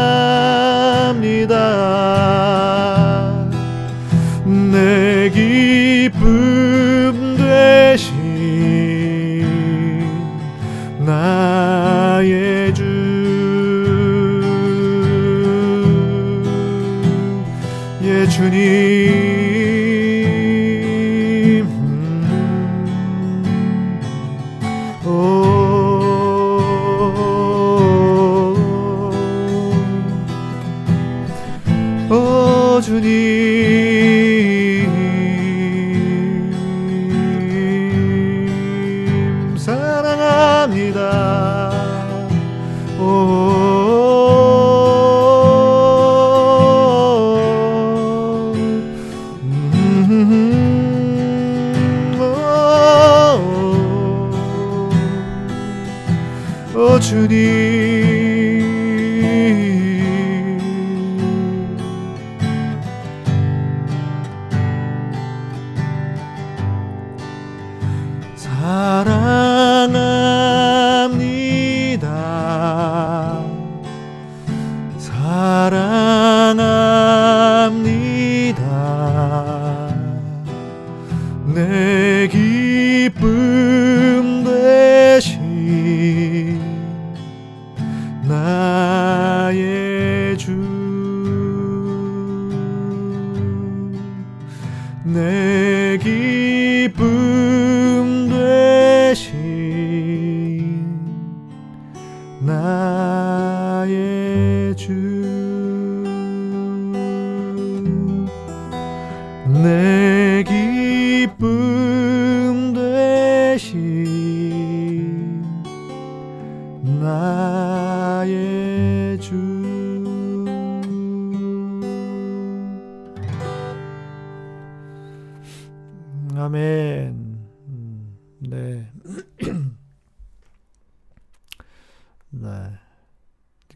[4.43, 6.42] 내 기쁨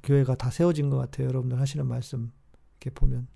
[0.07, 1.27] 교회가 다 세워진 것 같아요.
[1.27, 2.31] 여러분들 하시는 말씀
[2.79, 3.27] 이렇게 보면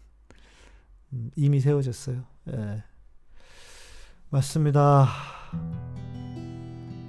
[1.11, 2.24] 음, 이미 세워졌어요.
[2.47, 2.84] 예.
[4.30, 5.09] 맞습니다.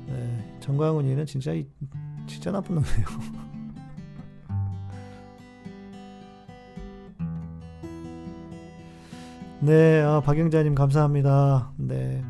[0.08, 1.52] 예, 정광훈이는 진짜
[2.26, 3.06] 진짜 나쁜 놈이에요.
[9.62, 11.72] 네, 아, 박영자님 감사합니다.
[11.76, 12.24] 네.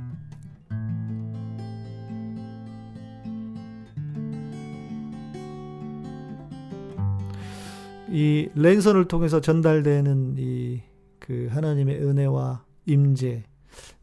[8.12, 10.92] 이 랜선을 통해서 전달되는 이
[11.22, 13.44] 그 하나님의 은혜와 임재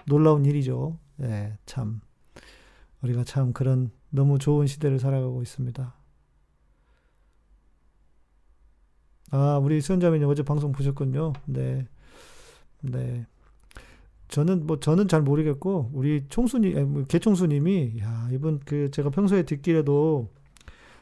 [0.05, 0.97] 놀라운 일이죠.
[1.18, 1.99] 네, 참
[3.01, 5.95] 우리가 참 그런 너무 좋은 시대를 살아가고 있습니다.
[9.32, 11.34] 아, 우리 수현자매님 어제 방송 보셨군요.
[11.45, 11.86] 네.
[12.82, 13.28] 네.
[14.30, 20.30] 저는 뭐 저는 잘 모르겠고 우리 총수님 뭐 개총수님이 야, 이분 그 제가 평소에 듣기에도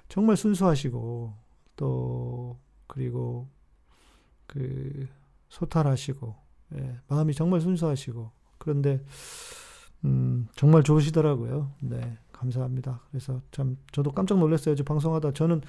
[0.09, 1.33] 정말 순수하시고
[1.75, 3.47] 또 그리고
[4.45, 5.07] 그
[5.49, 6.35] 소탈하시고
[6.75, 9.03] 예, 마음이 정말 순수하시고 그런데
[10.05, 11.73] 음, 정말 좋으시더라고요.
[11.81, 13.01] 네, 감사합니다.
[13.09, 14.75] 그래서 참 저도 깜짝 놀랐어요.
[14.75, 15.61] 저 방송하다 저는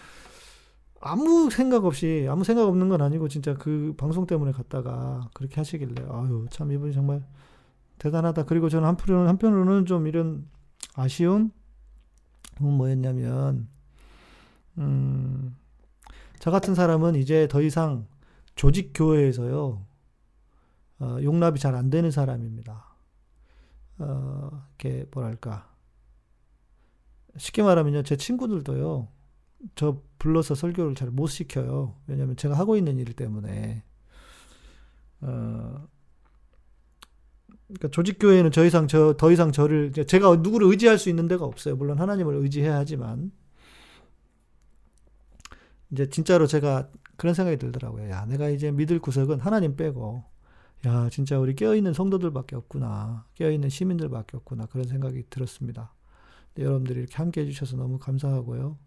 [1.01, 6.07] 아무 생각 없이 아무 생각 없는 건 아니고 진짜 그 방송 때문에 갔다가 그렇게 하시길래
[6.11, 7.25] 아유 참 이분이 정말
[7.99, 8.45] 대단하다.
[8.45, 10.49] 그리고 저는 한편으로는 한편으로는 좀 이런
[10.95, 11.51] 아쉬움
[12.61, 13.69] 뭐였냐면
[14.79, 15.57] 음,
[16.39, 18.07] 저 같은 사람은 이제 더 이상
[18.55, 19.87] 조직 교회에서요
[21.01, 22.85] 어, 용납이 잘 안 되는 사람입니다.
[23.99, 25.73] 어, 이렇게 뭐랄까
[27.37, 29.09] 쉽게 말하면요 제 친구들도요
[29.75, 31.97] 저 불러서 설교를 잘 못 시켜요.
[32.07, 33.85] 왜냐하면 제가 하고 있는 일 때문에
[35.21, 35.87] 어,
[37.67, 41.45] 그러니까 조직 교회는 더 이상 저 더 이상 저를 제가 누구를 의지할 수 있는 데가
[41.45, 41.77] 없어요.
[41.77, 43.31] 물론 하나님을 의지해야 하지만
[45.91, 48.11] 이제 진짜로 제가 그런 생각이 들더라고요.
[48.11, 50.25] 야, 내가 이제 믿을 구석은 하나님 빼고,
[50.87, 53.27] 야, 진짜 우리 깨어있는 성도들밖에 없구나.
[53.35, 54.67] 깨어있는 시민들밖에 없구나.
[54.67, 55.93] 그런 생각이 들었습니다.
[56.55, 58.79] 네, 여러분들이 이렇게 함께 해주셔서 너무 감사하고요.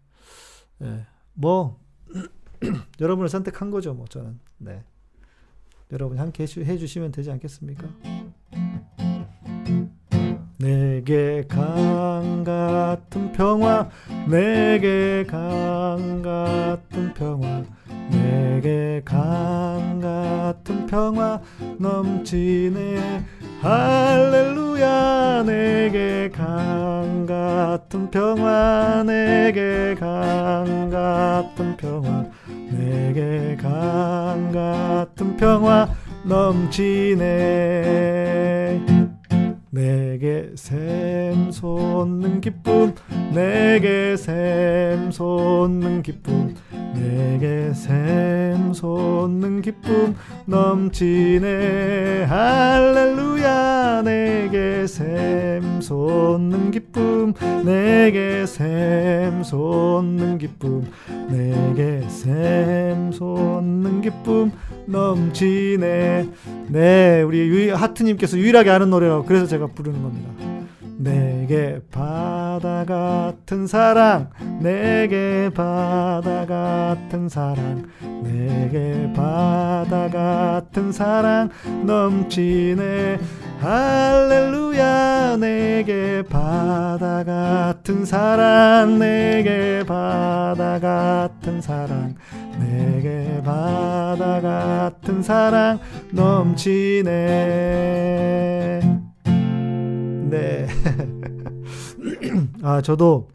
[0.78, 1.80] 네, 뭐,
[3.00, 4.38] 여러분을 선택한 거죠, 뭐, 저는.
[4.58, 4.84] 네.
[5.90, 7.86] 여러분이 함께 해주시면 되지 않겠습니까?
[10.62, 13.88] 내게 강 같은 평화
[14.28, 17.64] 내게 강 같은 평화
[18.08, 21.40] 내게 강 같은 평화
[21.80, 23.24] 넘치네.
[23.60, 32.24] 할렐루야 내게 강 같은 평화 내게 강 같은 평화
[32.70, 35.88] 내게 강 같은 평화
[36.24, 37.22] 넘치네
[39.74, 42.94] 내게 샘솟는 기쁨
[43.32, 46.54] 내게 샘솟는 기쁨
[46.94, 50.14] 내게 샘솟는 기쁨
[50.46, 52.24] 넘치네.
[52.24, 54.02] 할렐루야.
[54.02, 57.32] 내게 샘솟는 기쁨
[57.64, 60.86] 내게 샘솟는 기쁨
[61.30, 64.52] 내게 샘솟는 기쁨
[64.86, 66.28] 넘치네.
[66.68, 70.51] 네 우리 하트님께서 유일하게 아는 노래라고 그래서 제가 부르는 겁니다
[71.02, 74.30] 내게 바다 같은 사랑
[74.60, 77.84] 내게 바다 같은 사랑
[78.22, 81.50] 내게 바다 같은 사랑
[81.84, 83.18] 넘치네.
[83.60, 85.36] 할렐루야.
[85.36, 92.14] 내게 바다 같은 사랑 내게 바다 같은 사랑
[92.58, 95.78] 내게 바다 같은 사랑
[96.12, 97.02] 넘치네
[100.32, 100.66] 네.
[102.62, 103.28] 아, 저도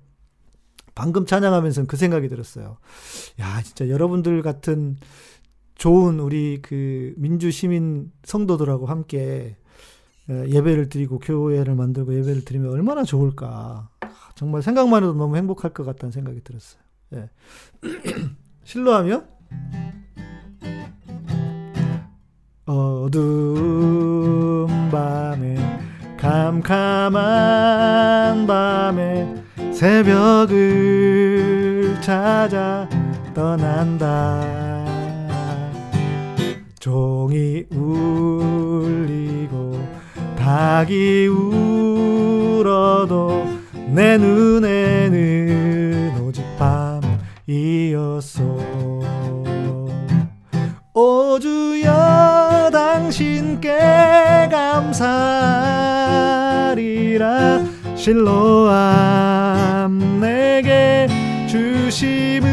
[0.96, 2.78] 방금 찬양하면서 그 생각이 들었어요.
[3.40, 4.98] 야, 진짜 여러분들 같은
[5.76, 9.58] 좋은 우리 그 민주 시민 성도들하고 함께
[10.28, 13.90] 예배를 드리고 교회를 만들고 예배를 드리면 얼마나 좋을까.
[14.34, 16.82] 정말 생각만 해도 너무 행복할 것 같다는 생각이 들었어요.
[17.14, 17.30] 예.
[18.66, 19.24] 실로하며
[22.66, 25.56] 어두운 밤에
[26.28, 27.16] 캄캄한
[28.48, 29.34] 밤에
[29.72, 30.58] 새벽을
[32.02, 32.86] 찾아
[33.34, 34.44] 떠난다.
[36.80, 38.70] 종이 울리고
[40.38, 42.68] 닭이 울어도
[43.88, 46.44] 내 눈에는 오직
[47.48, 48.44] 밤이었소.
[50.94, 55.87] 오주여 당신께 감사
[57.18, 57.66] 리라
[57.96, 59.10] 실로암
[60.22, 61.08] 내게
[61.48, 62.48] 주심을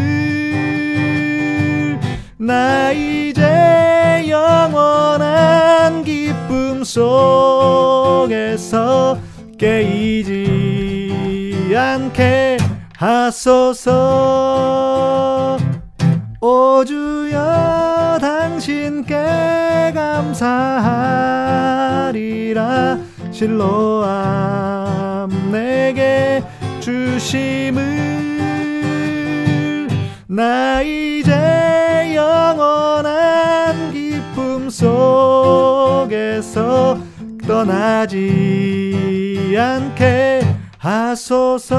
[2.38, 8.38] 나 이제 영원한 기쁨 속에서
[9.58, 10.34] 깨이지
[11.76, 12.56] 않게
[12.96, 13.98] 하소서.
[16.40, 19.14] 오주여 당신께
[19.94, 20.74] 감사하리라
[23.34, 26.40] 실로암 내게
[26.78, 27.82] 주심을.
[30.28, 36.16] 나 이제 영원한 기쁨 속에서
[37.44, 38.22] 떠나지
[39.58, 40.42] 않게
[40.78, 41.74] 하소서.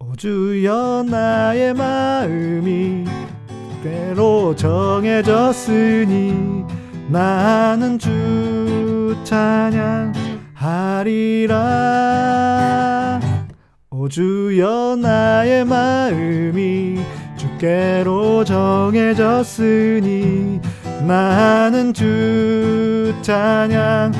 [0.00, 3.05] 오주여 나의 마음이
[3.86, 6.34] 때로 정해졌으니
[7.08, 10.10] 나는 주 찬양하리라.
[13.90, 16.98] 오주여 나의 마음이
[17.36, 19.40] 주께로 정해졌으니
[21.06, 24.12] 나는 주 찬양하리라.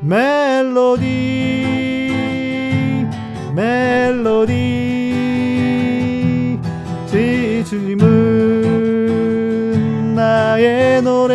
[0.00, 1.02] 멜로디
[3.54, 5.01] 멜로디
[7.72, 8.04] 지주님은
[10.14, 11.34] 나의 노래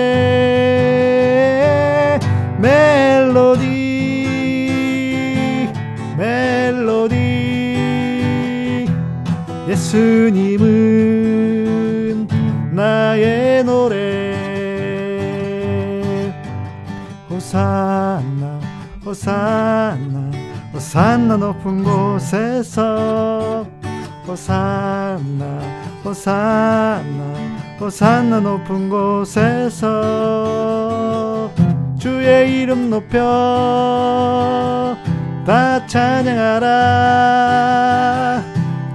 [2.60, 3.68] 멜로디
[6.16, 7.16] 멜로디.
[9.68, 10.68] 예수님은
[12.72, 13.98] 나의 노래.
[17.32, 18.60] 호산나
[19.04, 20.32] 호산나
[20.72, 23.66] 호산나 높은 곳에서
[24.28, 27.04] 호산나 호산나
[27.82, 29.92] 호산나 높은 곳에서
[32.00, 33.20] 주의 이름 높여
[35.46, 36.64] 다 찬양하라.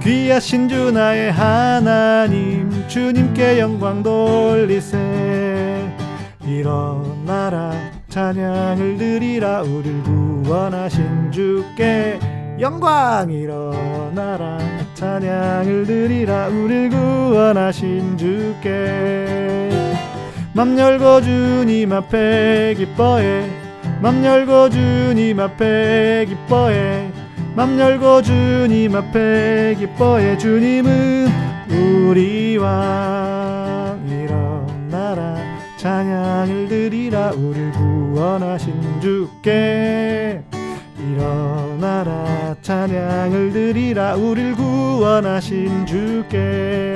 [0.01, 4.97] 귀하신 주 나의 하나님 주님께 영광 돌리세.
[6.47, 7.73] 일어나라
[8.09, 9.61] 찬양을 드리라.
[9.61, 12.19] 우릴 구원하신 주께
[12.59, 14.57] 영광 일어나라
[15.03, 19.69] 찬양을 드리라 우릴 구원하신 주께.
[20.53, 23.45] 맘 열고 주님 앞에 기뻐해.
[24.01, 27.11] 맘 열고 주님 앞에 기뻐해.
[27.53, 30.37] 맘 열고 주님 앞에 기뻐해.
[30.37, 31.27] 주님은
[31.69, 35.35] 우리 왕 일어나라.
[35.75, 40.45] 찬양을 드리라 우릴 구원하신 주께
[41.11, 46.95] 일어나라 찬양을 드리라 우릴 구원하신 주께.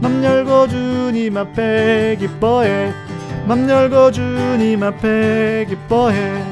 [0.00, 2.92] 맘 열고 주님 앞에 기뻐해.
[3.46, 6.44] 맘 열고 주님 앞에 기뻐해.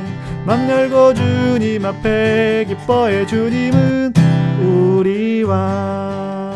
[0.47, 3.27] 맘 열고 주님 앞에 기뻐해.
[3.27, 4.15] 주님은
[4.63, 6.53] 우리 왕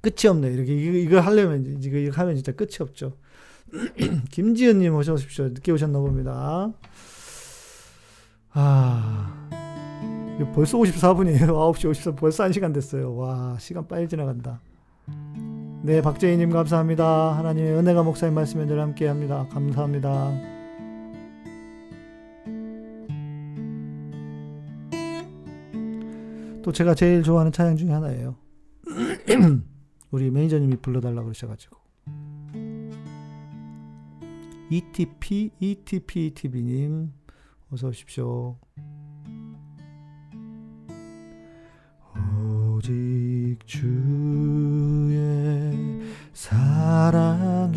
[0.00, 0.48] 끝이 없네.
[0.48, 3.12] 이렇게 이거, 하려면 이거, 하면 진짜 끝이 없죠.
[4.30, 5.46] 김지은님 어서 오십시오.
[5.46, 6.72] 늦게 오셨나 봅니다
[8.58, 9.50] 아
[10.54, 11.48] 벌써 54분이에요.
[11.48, 13.14] 9시 54분 벌써 1시간 됐어요.
[13.14, 14.62] 와 시간 빨리 지나간다.
[15.82, 17.36] 네 박재희님 감사합니다.
[17.36, 19.46] 하나님의 은혜가 목사님 말씀에 늘 함께 합니다.
[19.50, 20.56] 감사합니다.
[26.62, 28.36] 또 제가 제일 좋아하는 찬양 중에 하나예요.
[30.10, 31.76] 우리 매니저님이 불러달라고 그러셔가지고.
[34.68, 37.12] ETP, ETP TV님,
[37.72, 38.56] 어서 오십시오.
[42.76, 45.16] 오직 주의
[46.32, 47.74] 사랑에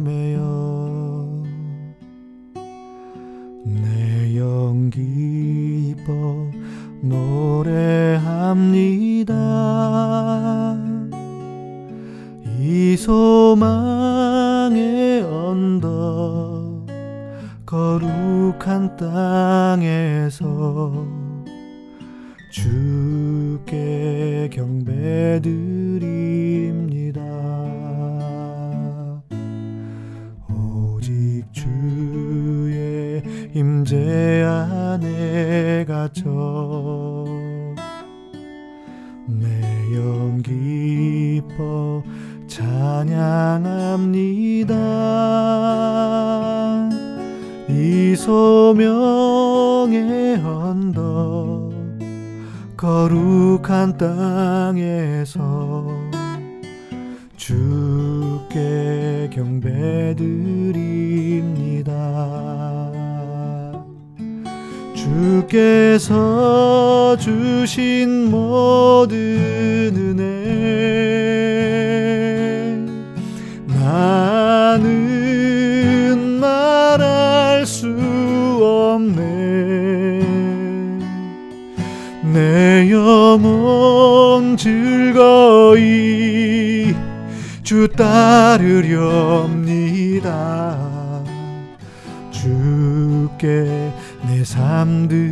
[0.00, 1.42] 매여
[3.64, 6.12] 내 영기 버
[7.00, 8.22] 노래합니다.
[12.60, 13.62] 이 소망의
[15.22, 16.61] 언덕
[17.72, 20.92] 거룩한 땅에서
[22.50, 25.40] 주께 경배드립니다.
[30.50, 33.22] 오직 주의
[33.54, 37.24] 임재 안에 갇혀
[39.26, 39.48] 내
[39.94, 42.02] 영 기뻐
[42.46, 43.92] 찬양합니다.
[48.24, 49.96] 소명의
[50.44, 51.72] 언덕
[52.76, 55.88] 거룩한 땅에서
[57.36, 60.22] 주께 경배드립니다.
[64.94, 65.96] 주께서
[67.18, 69.16] 주신 모든
[69.96, 70.22] 은혜
[73.66, 74.78] 나
[78.62, 80.22] 없네.
[82.32, 85.82] 내 영혼 즐거이
[87.62, 88.92] 주 따르렵니다.
[92.30, 93.92] 주께
[94.26, 95.22] 내 삶들입니다.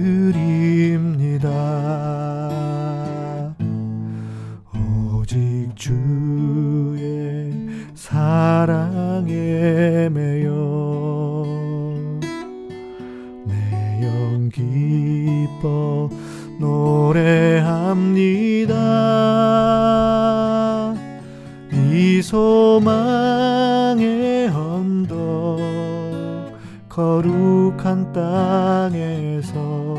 [4.75, 7.53] 오직 주의
[7.95, 9.31] 사랑에
[10.11, 10.80] 매여
[15.61, 16.09] 기뻐
[16.59, 17.35] 노래합니다.
[21.73, 22.89] 이 소망의
[24.49, 25.59] 언덕
[26.89, 29.95] 거룩한 땅에서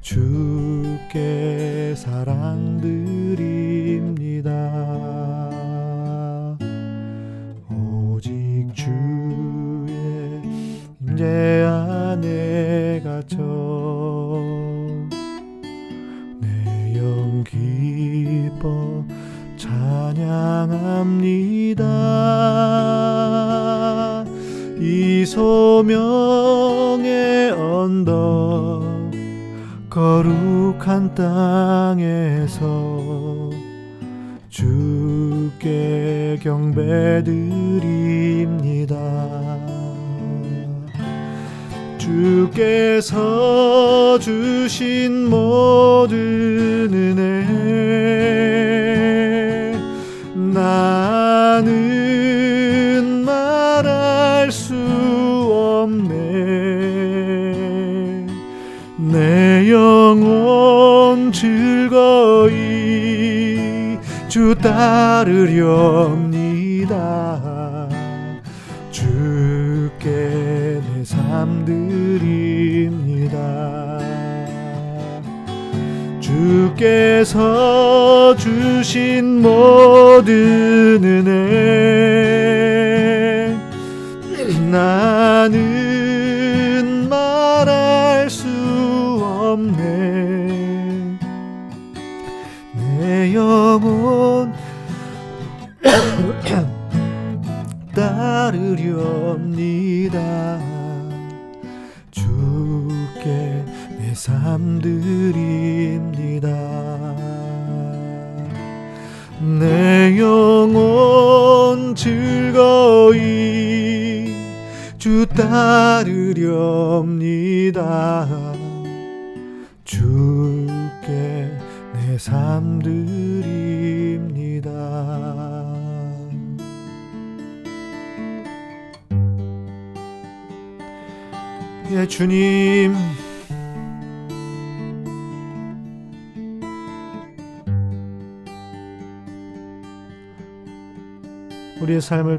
[0.00, 2.52] 주께 사랑드립니다.
[7.70, 10.42] 오직 주의
[11.00, 14.01] 임재 안에 갇혀
[20.22, 21.84] 찬양합니다.
[24.80, 26.22] 이 소명의
[27.52, 28.82] 언덕
[29.90, 32.60] 거룩한 땅에서
[34.48, 37.42] 주께 경배드립니다.
[41.98, 43.12] 주께서
[44.18, 46.18] 주신 모든
[46.92, 47.41] 은혜
[65.46, 65.81] 따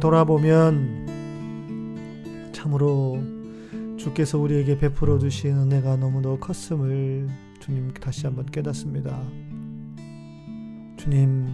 [0.04, 1.08] 돌아보면
[2.52, 3.24] 참으로
[3.96, 7.30] 주께서 우리에게 베풀어 주신 은혜가 너무도 컸음을
[7.62, 9.18] 주님 다시 한번 깨닫습니다.
[10.98, 11.48] 주님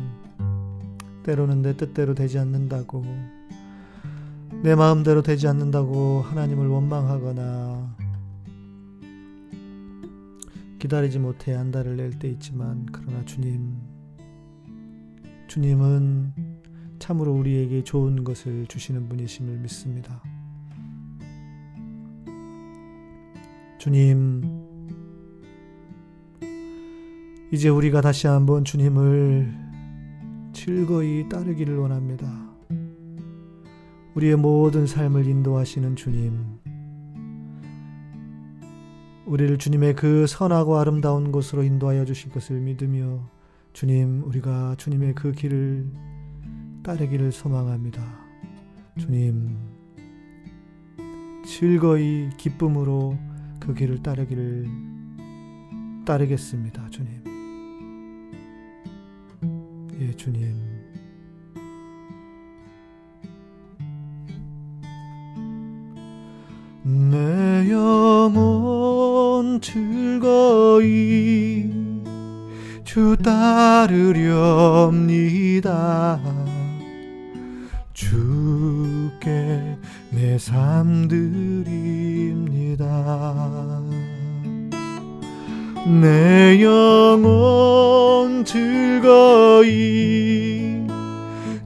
[1.22, 3.06] 때로는 내 뜻대로 되지 않는다고
[4.64, 7.98] 내 마음대로 되지 않는다고 하나님을 원망하거나
[10.80, 13.78] 기다리지 못해 안달을 낼 때 있지만 그러나 주님
[15.48, 16.49] 주님은
[17.00, 20.22] 참으로 우리에게 좋은 것을 주시는 분이심을 믿습니다.
[23.78, 24.44] 주님,
[27.52, 29.52] 이제 우리가 다시 한번 주님을
[30.54, 32.28] 즐거이 따르기를 원합니다.
[34.16, 36.60] 우리의 모든 삶을 인도하시는 주님,
[39.26, 43.30] 우리를 주님의 그 선하고 아름다운 곳으로 인도하여 주실 것을 믿으며
[43.74, 45.88] 주님, 우리가 주님의 그 길을
[46.84, 48.02] 따르기를 소망합니다.
[48.98, 49.58] 주님,
[51.46, 53.18] 즐거이 기쁨으로
[53.60, 54.68] 그 길을 따르기를
[56.06, 56.90] 따르겠습니다.
[56.90, 57.24] 주님.
[60.00, 60.70] 예, 주님.
[66.84, 70.90] 내 영혼 즐거이
[72.84, 74.00] 주 따르렵니다.
[80.30, 82.86] 내삶 드립니다.
[85.88, 89.66] 내 영혼 즐거이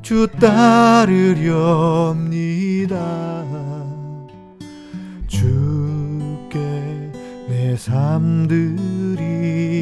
[0.01, 1.43] 주 따르렵니다.
[5.27, 7.11] 주께
[7.49, 9.73] 내삶 드립니다.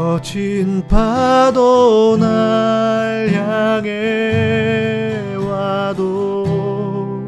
[0.00, 7.26] 거친 파도 날 향해 와도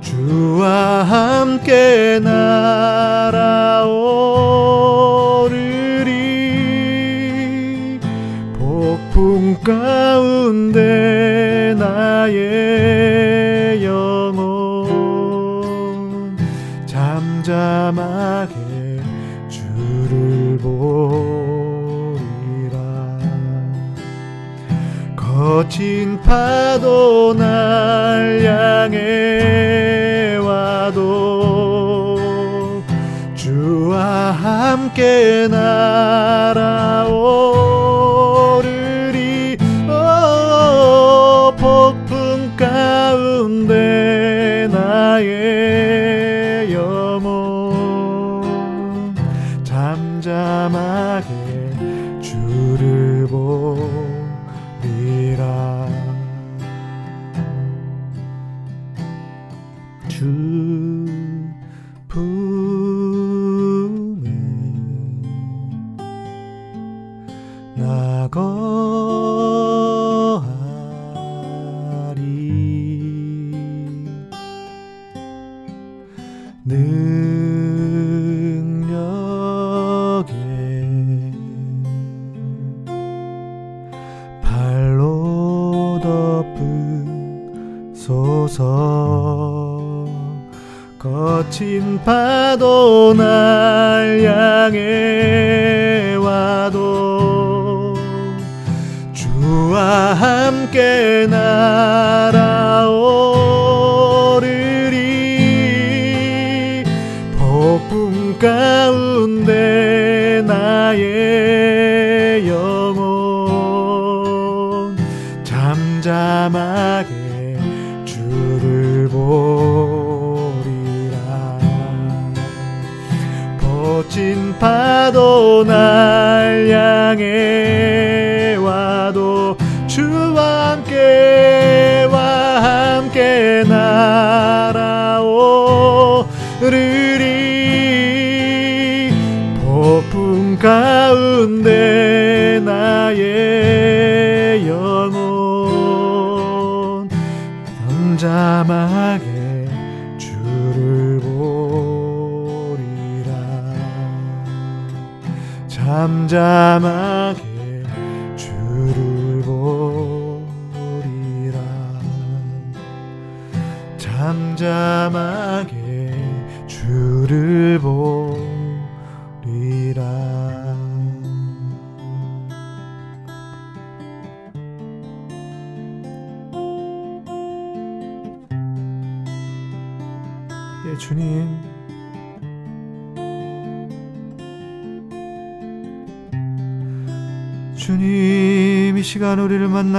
[0.00, 3.50] 주와 함께 날아오르리.
[8.58, 14.94] 폭풍 가운데 나의 영혼
[16.86, 18.63] 잠잠하게
[25.54, 32.18] 거친 파도 날 향해 와도
[33.36, 37.43] 주와 함께 날아오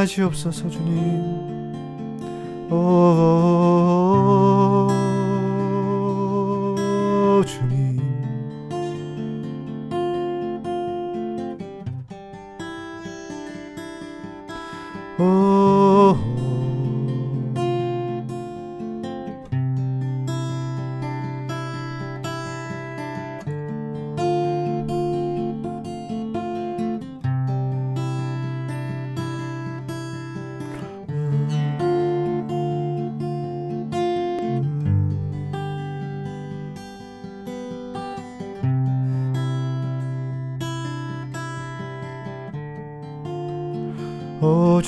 [0.06, 1.15] 만나시옵소서, 주님.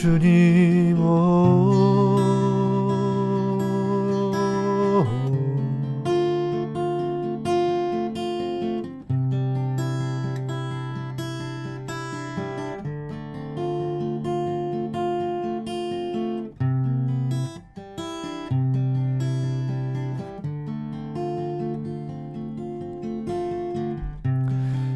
[0.07, 1.67] 주님 오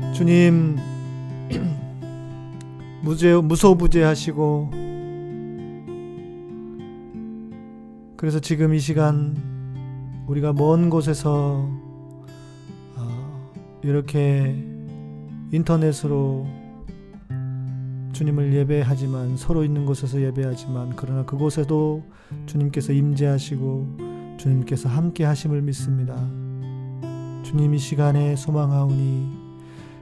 [0.14, 0.78] 주님
[3.02, 4.81] 무죄 무소부재하시고
[8.22, 9.36] 그래서 지금 이 시간
[10.28, 11.68] 우리가 먼 곳에서
[12.96, 13.52] 어,
[13.82, 14.64] 이렇게
[15.52, 16.46] 인터넷으로
[18.14, 22.04] 주님을 예배하지만 서로 있는 곳에서 예배하지만 그러나 그곳에도
[22.46, 26.14] 주님께서 임재하시고 주님께서 함께 하심을 믿습니다.
[27.42, 29.32] 주님 이 시간에 소망하오니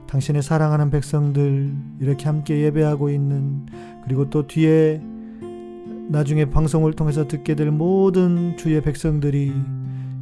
[0.08, 3.64] 당신의 사랑하는 백성들 이렇게 함께 예배하고 있는
[4.04, 5.00] 그리고 또 뒤에
[6.10, 9.54] 나중에 방송을 통해서 듣게 될 모든 주의 백성들이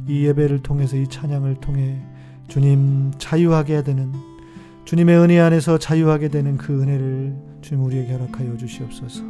[0.07, 1.99] 이 예배를 통해서 이 찬양을 통해
[2.47, 4.13] 주님 자유하게 되는
[4.85, 9.23] 주님의 은혜 안에서 자유하게 되는 그 은혜를 주님 우리에게 허락하여 주시옵소서.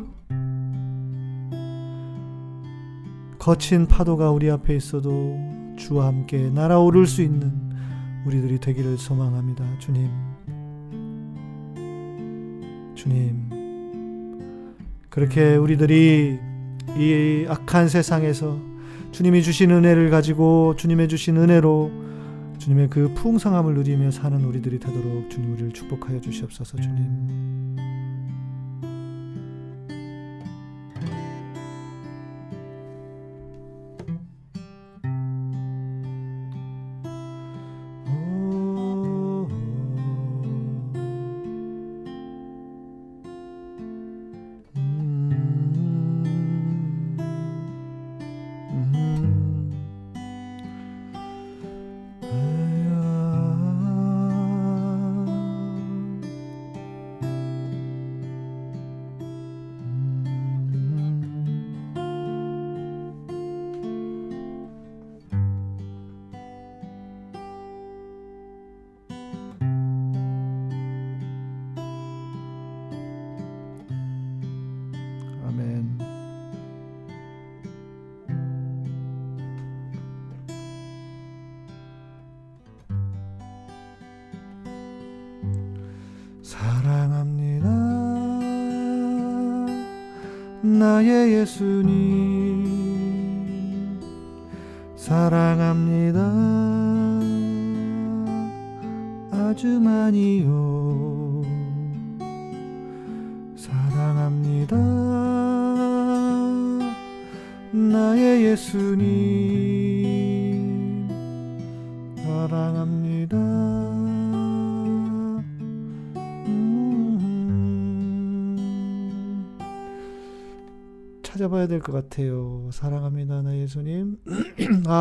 [3.39, 5.37] 거친 파도가 우리 앞에 있어도
[5.77, 7.53] 주와 함께 날아오를 수 있는
[8.25, 9.63] 우리들이 되기를 소망합니다.
[9.79, 10.09] 주님.
[12.95, 13.49] 주님.
[15.09, 16.48] 그렇게 우리들이
[16.97, 18.59] 이 악한 세상에서
[19.11, 21.91] 주님이 주신 은혜를 가지고 주님의 주신 은혜로
[22.57, 27.98] 주님의 그 풍성함을 누리며 사는 우리들이 되도록 주님 우리를 축복하여 주시옵소서 주님.
[91.39, 91.78] 나의 예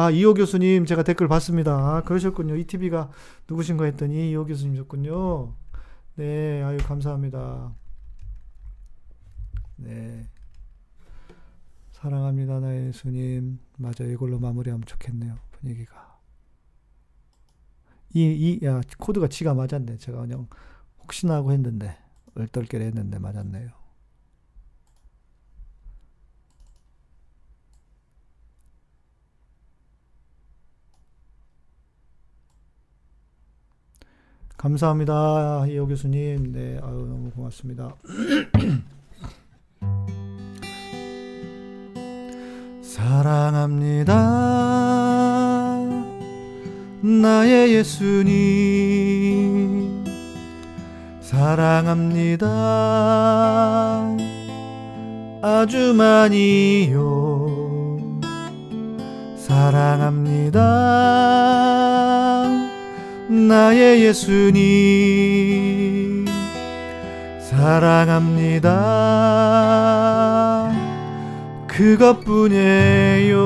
[0.09, 1.97] 아, 이호 교수님, 제가 댓글 봤습니다.
[1.97, 2.57] 아, 그러셨군요.
[2.57, 3.11] 이TV가
[3.47, 5.55] 누구신가 했더니 이호 교수님이셨군요.
[6.17, 7.75] 네, 아유, 감사합니다.
[9.77, 10.27] 네.
[11.93, 13.59] 사랑합니다, 나 예수님.
[13.77, 15.37] 맞아, 이걸로 마무리하면 좋겠네요.
[15.53, 16.19] 분위기가.
[18.15, 18.23] 이,
[18.63, 19.99] 이, 야, 코드가 지가 맞았네.
[19.99, 20.49] 제가 그냥
[21.03, 21.99] 혹시나 하고 했는데,
[22.35, 23.78] 얼떨결에 했는데 맞았네요.
[34.59, 35.65] 감사합니다.
[35.69, 36.53] 이호 교수님.
[36.53, 37.95] 네, 아유, 너무 고맙습니다.
[42.83, 44.15] 사랑합니다.
[47.01, 48.35] 나의 예수님.
[51.21, 52.49] 사랑합니다.
[55.41, 56.99] 아주 많이요.
[59.37, 60.59] 사랑합니다.
[63.49, 64.59] 나의 예수님
[67.41, 68.69] 사랑합니다.
[71.67, 73.39] 그것뿐이에요.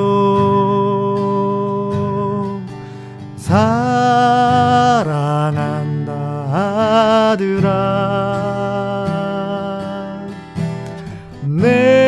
[3.37, 4.53] 사랑한다
[7.31, 8.03] 아들아.
[11.45, 12.02] 내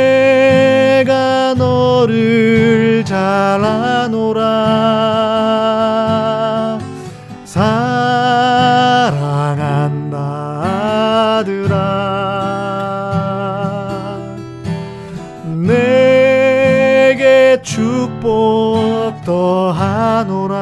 [19.35, 20.53] 축복 더하노라.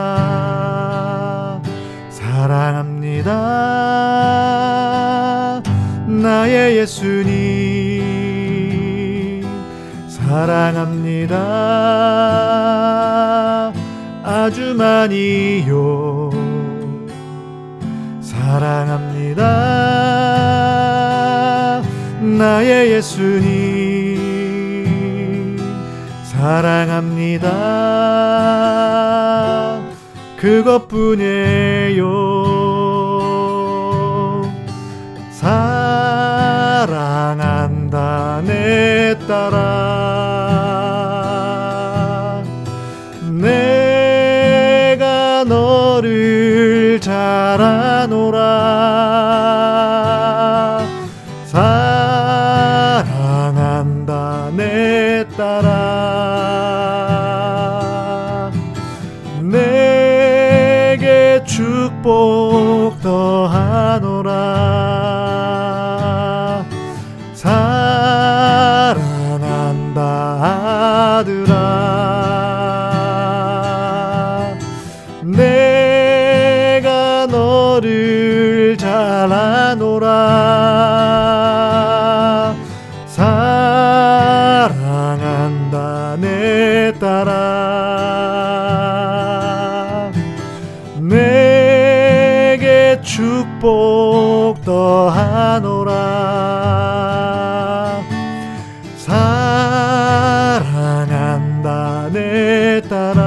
[2.09, 3.29] 사랑합니다.
[6.07, 8.03] 나의 예수님.
[10.07, 11.35] 사랑합니다.
[14.23, 16.31] 아주 많이요.
[18.21, 19.43] 사랑합니다.
[22.21, 23.92] 나의 예수님
[26.43, 27.47] 사랑합니다.
[30.35, 32.03] 그것뿐이에요.
[35.31, 36.81] 사랑한다
[38.45, 40.22] 내 딸아
[62.03, 64.31] 복도 하노라.
[67.33, 68.23] 사랑한다
[71.21, 71.53] 아들아.
[75.23, 76.91] 내가
[77.27, 80.22] 너를 잘하노라.
[93.63, 95.93] 축복 더하노라.
[98.97, 100.49] 사랑한다
[102.11, 103.21] 내 딸아.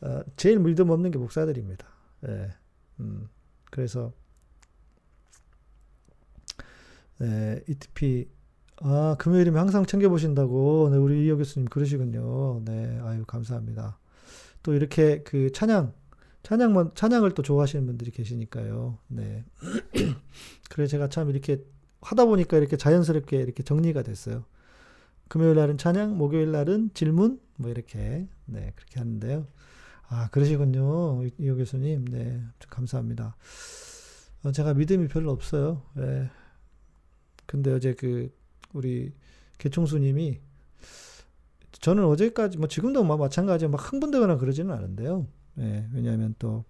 [0.00, 1.86] 어, 제일 믿음 없는 게 목사들입니다.
[2.28, 2.50] 예.
[3.00, 3.28] 음,
[3.70, 4.12] 그래서
[7.18, 8.28] 네, ETP
[8.80, 12.62] 아 금요일이면 항상 챙겨 보신다고 네, 우리 이호 교수님 그러시군요.
[12.64, 13.98] 네, 아유 감사합니다.
[14.62, 15.92] 또 이렇게 그 찬양
[16.42, 18.98] 찬양만 찬양을 또 좋아하시는 분들이 계시니까요.
[19.08, 19.44] 네.
[20.70, 21.64] 그래 제가 참 이렇게
[22.00, 24.44] 하다 보니까 이렇게 자연스럽게 이렇게 정리가 됐어요.
[25.28, 29.46] 금요일 날은 찬양, 목요일 날은 질문 뭐 이렇게 네 그렇게 하는데요.
[30.08, 32.04] 아 그러시군요, 이호 교수님.
[32.06, 33.36] 네 감사합니다.
[34.44, 35.82] 어, 제가 믿음이 별로 없어요.
[35.94, 36.28] 네.
[37.46, 38.34] 근데 어제 그
[38.72, 39.12] 우리
[39.58, 40.40] 개총수님이
[41.72, 45.26] 저는 어제까지 뭐 지금도 뭐 마찬가지로 막 흥분되거나 그러지는 않은데요.
[45.58, 46.64] 예, 왜냐하면 또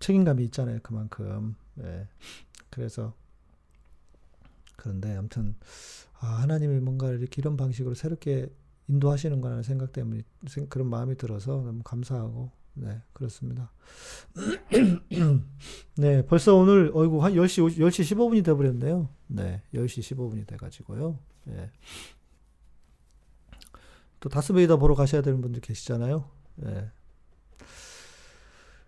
[0.00, 0.80] 책임감이 있잖아요.
[0.82, 1.56] 그만큼.
[1.80, 2.08] 예,
[2.70, 3.14] 그래서
[4.76, 5.54] 그런데 아무튼
[6.20, 8.48] 아, 하나님이 뭔가 이렇게 이런 방식으로 새롭게
[8.88, 10.22] 인도하시는 거라는 생각 때문에
[10.68, 13.72] 그런 마음이 들어서 너무 감사하고 네 그렇습니다.
[15.96, 19.08] 네 벌써 오늘 어이구 한 10시 10시 15분이 돼 버렸네요.
[19.28, 21.18] 네 10시 15분이 돼 가지고요.
[21.44, 21.70] 네.
[24.20, 26.28] 또 다스베이더 보러 가셔야 되는 분들 계시잖아요.
[26.56, 26.90] 네.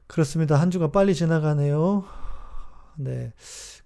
[0.07, 0.59] 그렇습니다.
[0.61, 2.05] 한 주가 빨리 지나가네요.
[2.97, 3.33] 네.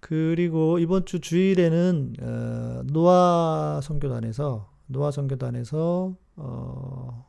[0.01, 7.27] 그리고 이번 주 주일에는 어, 노아 선교단에서 노아 선교단에서 어,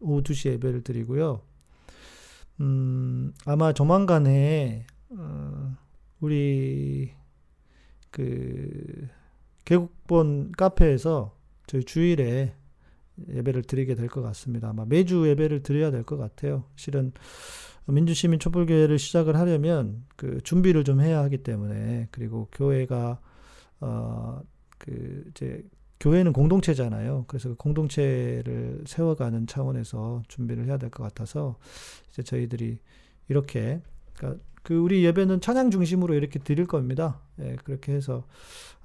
[0.00, 1.40] 오후 2시 예배를 드리고요.
[2.60, 5.76] 음, 아마 조만간에 어,
[6.20, 7.12] 우리
[8.10, 9.08] 그
[9.64, 11.36] 계곡본 카페에서
[11.66, 12.54] 저희 주일에
[13.28, 14.68] 예배를 드리게 될 것 같습니다.
[14.70, 16.64] 아마 매주 예배를 드려야 될 것 같아요.
[16.76, 17.12] 실은
[17.86, 23.20] 민주시민 촛불교회를 시작을 하려면 그 준비를 좀 해야 하기 때문에 그리고 교회가
[23.80, 24.42] 어
[24.78, 25.62] 그 이제
[26.00, 27.24] 교회는 공동체잖아요.
[27.26, 31.58] 그래서 그 공동체를 세워가는 차원에서 준비를 해야 될 것 같아서
[32.10, 32.78] 이제 저희들이
[33.28, 33.82] 이렇게
[34.14, 37.20] 그러니까 그 우리 예배는 찬양 중심으로 이렇게 드릴 겁니다.
[37.40, 38.24] 예, 그렇게 해서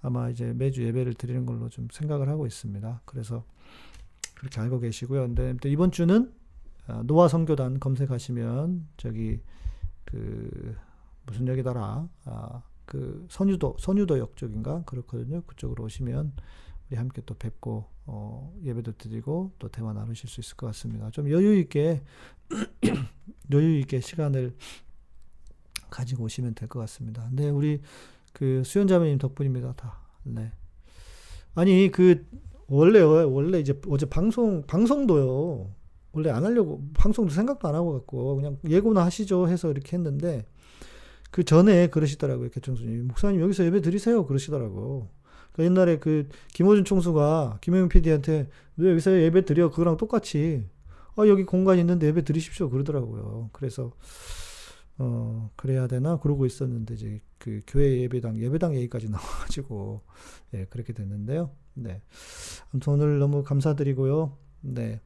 [0.02, 3.02] 아마 이제 매주 예배를 드리는 걸로 좀 생각을 하고 있습니다.
[3.06, 3.44] 그래서
[4.36, 5.34] 그렇게 알고 계시고요.
[5.34, 6.32] 근데 이번 주는
[7.04, 9.40] 노아 선교단 검색하시면 저기
[10.06, 10.76] 그
[11.26, 12.08] 무슨 역이더라?
[12.26, 15.42] 아, 그 선유도 선유도역 쪽인가 그렇거든요.
[15.44, 16.34] 그쪽으로 오시면
[16.96, 21.10] 함께 또 뵙고 어, 예배도 드리고 또 대화 나누실 수 있을 것 같습니다.
[21.12, 22.04] 좀 여유 있게
[23.52, 24.56] 여유 있게 시간을
[25.90, 27.30] 가지고 오시면 될 것 같습니다.
[27.32, 27.82] 네, 우리
[28.34, 29.74] 그 수연자매님 덕분입니다.
[29.74, 30.00] 다.
[30.24, 30.52] 네.
[31.56, 32.26] 아니 그
[32.68, 35.74] 원래 원래 이제 어제 방송 방송도요.
[36.14, 40.46] 원래 안 하려고 방송도 생각도 안 하고 갖고 그냥 예고나 하시죠 해서 이렇게 했는데
[41.32, 45.10] 그 전에 그러시더라고요 개청수님 목사님 여기서 예배 드리세요 그러시더라고
[45.54, 49.70] 그 옛날에 그 김호준 총수가 김영민 PD한테 왜 여기서 예배 드려?
[49.70, 50.66] 그거랑 똑같이
[51.16, 52.70] 아, 여기 공간 있는데 예배 드리십시오.
[52.70, 53.50] 그러더라고요.
[53.54, 53.92] 그래서
[54.98, 56.18] 어, 그래야 되나?
[56.18, 60.02] 그러고 있었는데, 이제 그 교회 예배당, 예배당 얘기까지 나와가지고,
[60.54, 61.50] 예, 그렇게 됐는데요.
[61.74, 62.02] 네.
[62.72, 64.38] 아무튼 오늘 너무 감사드리고요.
[64.62, 65.02] 네.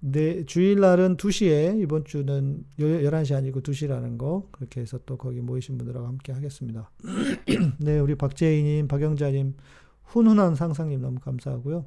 [0.00, 6.06] 네, 주일날은 2시에, 이번 주는 11시 아니고 2시라는 거, 그렇게 해서 또 거기 모이신 분들하고
[6.06, 6.90] 함께 하겠습니다.
[7.80, 9.56] 네, 우리 박재희님, 박영자님,
[10.04, 11.84] 훈훈한 상상님 너무 감사하고요.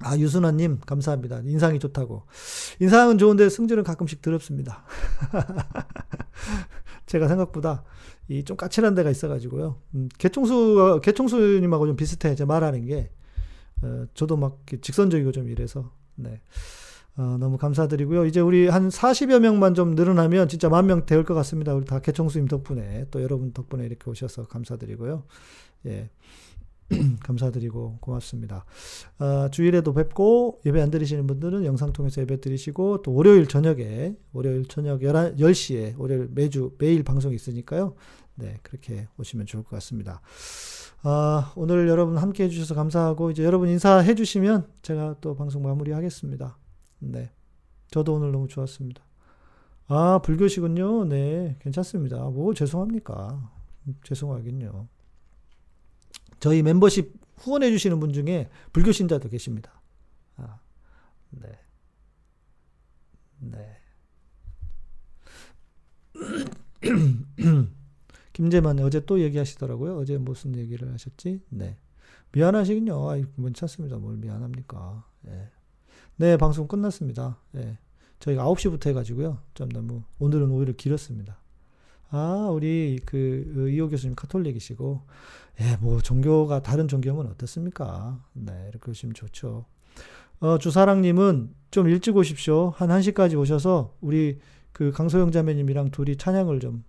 [0.00, 1.40] 아, 유순아님, 감사합니다.
[1.44, 2.22] 인상이 좋다고.
[2.80, 4.84] 인상은 좋은데 승질은 가끔씩 더럽습니다.
[7.06, 7.84] 제가 생각보다
[8.28, 9.80] 이 좀 까칠한 데가 있어가지고요.
[9.94, 12.34] 음, 개총수, 개총수님하고 좀 비슷해.
[12.34, 13.10] 제 말하는 게.
[13.82, 15.92] 어, 저도 막 직선적이고 좀 이래서.
[16.16, 16.40] 네.
[17.18, 18.26] 어, 너무 감사드리고요.
[18.26, 21.74] 이제 우리 한 40여 명만 좀 늘어나면 진짜 만 명 될 것 같습니다.
[21.74, 25.22] 우리 다 개총수님 덕분에 또 여러분 덕분에 이렇게 오셔서 감사드리고요.
[25.86, 26.10] 예.
[27.24, 28.64] 감사드리고 고맙습니다.
[29.18, 34.66] 어, 주일에도 뵙고 예배 안 드리시는 분들은 영상 통해서 예배 드리시고 또 월요일 저녁에 월요일
[34.66, 37.94] 저녁 11, 10시에 월요일 매주 매일 방송이 있으니까요.
[38.36, 40.20] 네, 그렇게 오시면 좋을 것 같습니다.
[41.02, 46.56] 아, 오늘 여러분 함께 해주셔서 감사하고 이제 여러분 인사해 주시면 제가 또 방송 마무리하겠습니다.
[47.10, 47.30] 네,
[47.90, 49.02] 저도 오늘 너무 좋았습니다.
[49.88, 51.04] 아, 불교시군요.
[51.04, 52.18] 네, 괜찮습니다.
[52.24, 53.52] 뭐 죄송합니까?
[54.02, 54.88] 죄송하긴요.
[56.40, 59.80] 저희 멤버십 후원해 주시는 분 중에 불교 신자도 계십니다.
[60.36, 60.58] 아,
[61.30, 61.52] 네.
[63.38, 63.76] 네.
[68.32, 69.96] 김재만 어제 또 얘기하시더라고요.
[69.98, 71.42] 어제 무슨 얘기를 하셨지?
[71.48, 71.78] 네.
[72.32, 73.08] 미안하시긴요.
[73.08, 73.96] 아이, 괜찮습니다.
[73.98, 75.06] 뭘 미안합니까?
[75.22, 75.50] 네.
[76.16, 77.38] 네, 방송 끝났습니다.
[77.52, 77.78] 네.
[78.20, 79.38] 저희가 9시부터 해가지고요.
[79.54, 81.36] 좀 너무, 오늘은 오히려 길었습니다.
[82.10, 85.02] 아, 우리 그 이호 교수님 카톨릭이시고,
[85.60, 88.24] 예, 뭐 종교가 다른 종교면 어떻습니까?
[88.32, 89.66] 네, 이렇게 오시면 좋죠.
[90.40, 92.70] 어, 주사랑님은 좀 일찍 오십시오.
[92.70, 94.38] 한 1시까지 오셔서 우리
[94.72, 96.84] 그 강소영 자매님이랑 둘이 찬양을 좀,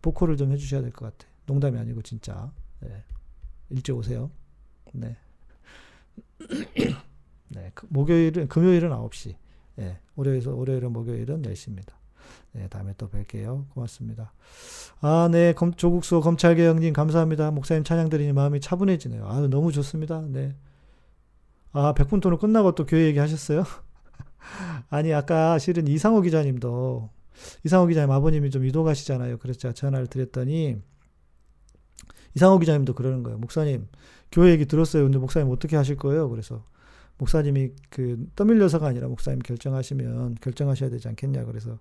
[0.00, 1.30] 보컬을 좀 해주셔야 될 것 같아.
[1.46, 2.50] 농담이 아니고 진짜.
[2.80, 3.04] 네,
[3.70, 4.30] 일찍 오세요.
[4.92, 5.16] 네.
[7.50, 9.34] 네, 그 목요일은, 금요일은 9시.
[9.80, 11.92] 예, 월요일에서, 월요일은 목요일은 10시입니다.
[12.52, 13.68] 네, 다음에 또 뵐게요.
[13.70, 14.32] 고맙습니다.
[15.00, 17.50] 아, 네, 검, 조국수 검찰개혁님 감사합니다.
[17.50, 19.26] 목사님 찬양 드리니 마음이 차분해지네요.
[19.28, 20.22] 아유, 너무 좋습니다.
[20.28, 20.54] 네.
[21.72, 23.64] 아, 백분 토론 끝나고 또 교회 얘기 하셨어요?
[24.90, 27.10] 아니, 아까 실은 이상호 기자님도,
[27.64, 29.38] 이상호 기자님 아버님이 좀 이도 가시잖아요.
[29.38, 30.78] 그래서 제가 전화를 드렸더니,
[32.34, 33.38] 이상호 기자님도 그러는 거예요.
[33.38, 33.88] 목사님,
[34.30, 35.04] 교회 얘기 들었어요.
[35.04, 36.28] 근데 목사님 어떻게 하실 거예요?
[36.28, 36.64] 그래서
[37.20, 41.44] 목사님이 그 떠밀려서가 아니라 목사님 결정하시면 결정하셔야 되지 않겠냐.
[41.44, 41.78] 그래서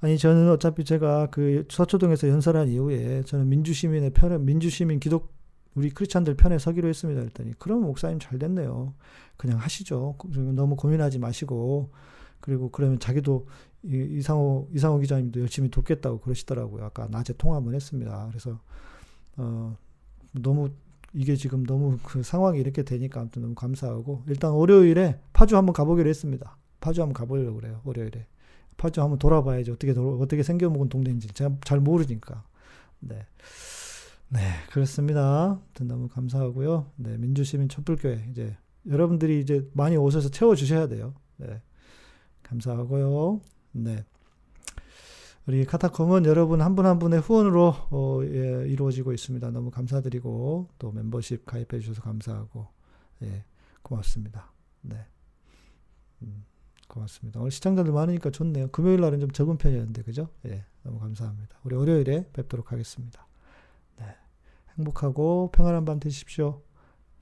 [0.00, 5.34] 아니 저는 어차피 제가 그 서초동에서 연설한 이후에 저는 민주시민의 편에 민주시민 기독
[5.74, 7.20] 우리 크리스찬들 편에 서기로 했습니다.
[7.20, 8.94] 그랬더니 그럼 목사님 잘 됐네요.
[9.36, 10.16] 그냥 하시죠.
[10.54, 11.92] 너무 고민하지 마시고
[12.40, 13.46] 그리고 그러면 자기도
[13.82, 16.86] 이상호 이상호 기자님도 열심히 돕겠다고 그러시더라고요.
[16.86, 18.26] 아까 낮에 통화만 했습니다.
[18.30, 18.58] 그래서
[19.36, 19.76] 어
[20.32, 20.70] 너무
[21.12, 26.08] 이게 지금 너무 그 상황이 이렇게 되니까 아무튼 너무 감사하고 일단 월요일에 파주 한번 가보기로
[26.08, 26.56] 했습니다.
[26.80, 27.80] 파주 한번 가보려고 그래요.
[27.84, 28.26] 월요일에.
[28.76, 32.44] 파주 한번 돌아봐야지 어떻게 어떻게 생겨먹은 동네인지 제가 잘 모르니까.
[33.00, 33.26] 네.
[34.30, 34.40] 네,
[34.70, 35.58] 그렇습니다.
[35.80, 36.92] 너무 감사하고요.
[36.96, 38.56] 네, 민주시민 촛불교회 이제
[38.86, 41.14] 여러분들이 이제 많이 오셔서 채워 주셔야 돼요.
[41.38, 41.60] 네.
[42.42, 43.40] 감사하고요.
[43.72, 44.04] 네.
[45.48, 49.50] 우리 카타콤은 여러분 한 분한 한 분의 후원으로 어, 예, 이루어지고 있습니다.
[49.50, 52.68] 너무 감사드리고 또 멤버십 가입해 주셔서 감사하고
[53.22, 53.44] 예,
[53.80, 54.52] 고맙습니다.
[54.82, 55.06] 네.
[56.20, 56.44] 음.
[56.86, 57.40] 고맙습니다.
[57.40, 58.68] 오늘 시청자들 많으니까 좋네요.
[58.68, 60.28] 금요일 날은 좀 적은 편이었는데, 그죠?
[60.44, 61.56] 예, 너무 감사합니다.
[61.64, 63.26] 우리 월요일에 뵙도록 하겠습니다.
[63.96, 64.04] 네.
[64.76, 66.60] 행복하고 평안한 밤 되십시오.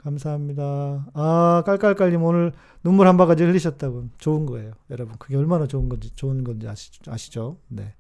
[0.07, 1.09] 감사합니다.
[1.15, 2.53] 아, 깔깔깔님 오늘
[2.85, 4.11] 눈물 한 바가지 흘리셨다고.
[4.19, 4.73] 좋은 거예요.
[4.91, 7.59] 여러분, 그게 얼마나 좋은 건지, 좋은 건지 아시, 아시죠?
[7.69, 7.95] 네.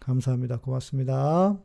[0.00, 0.56] 감사합니다.
[0.58, 1.58] 고맙습니다.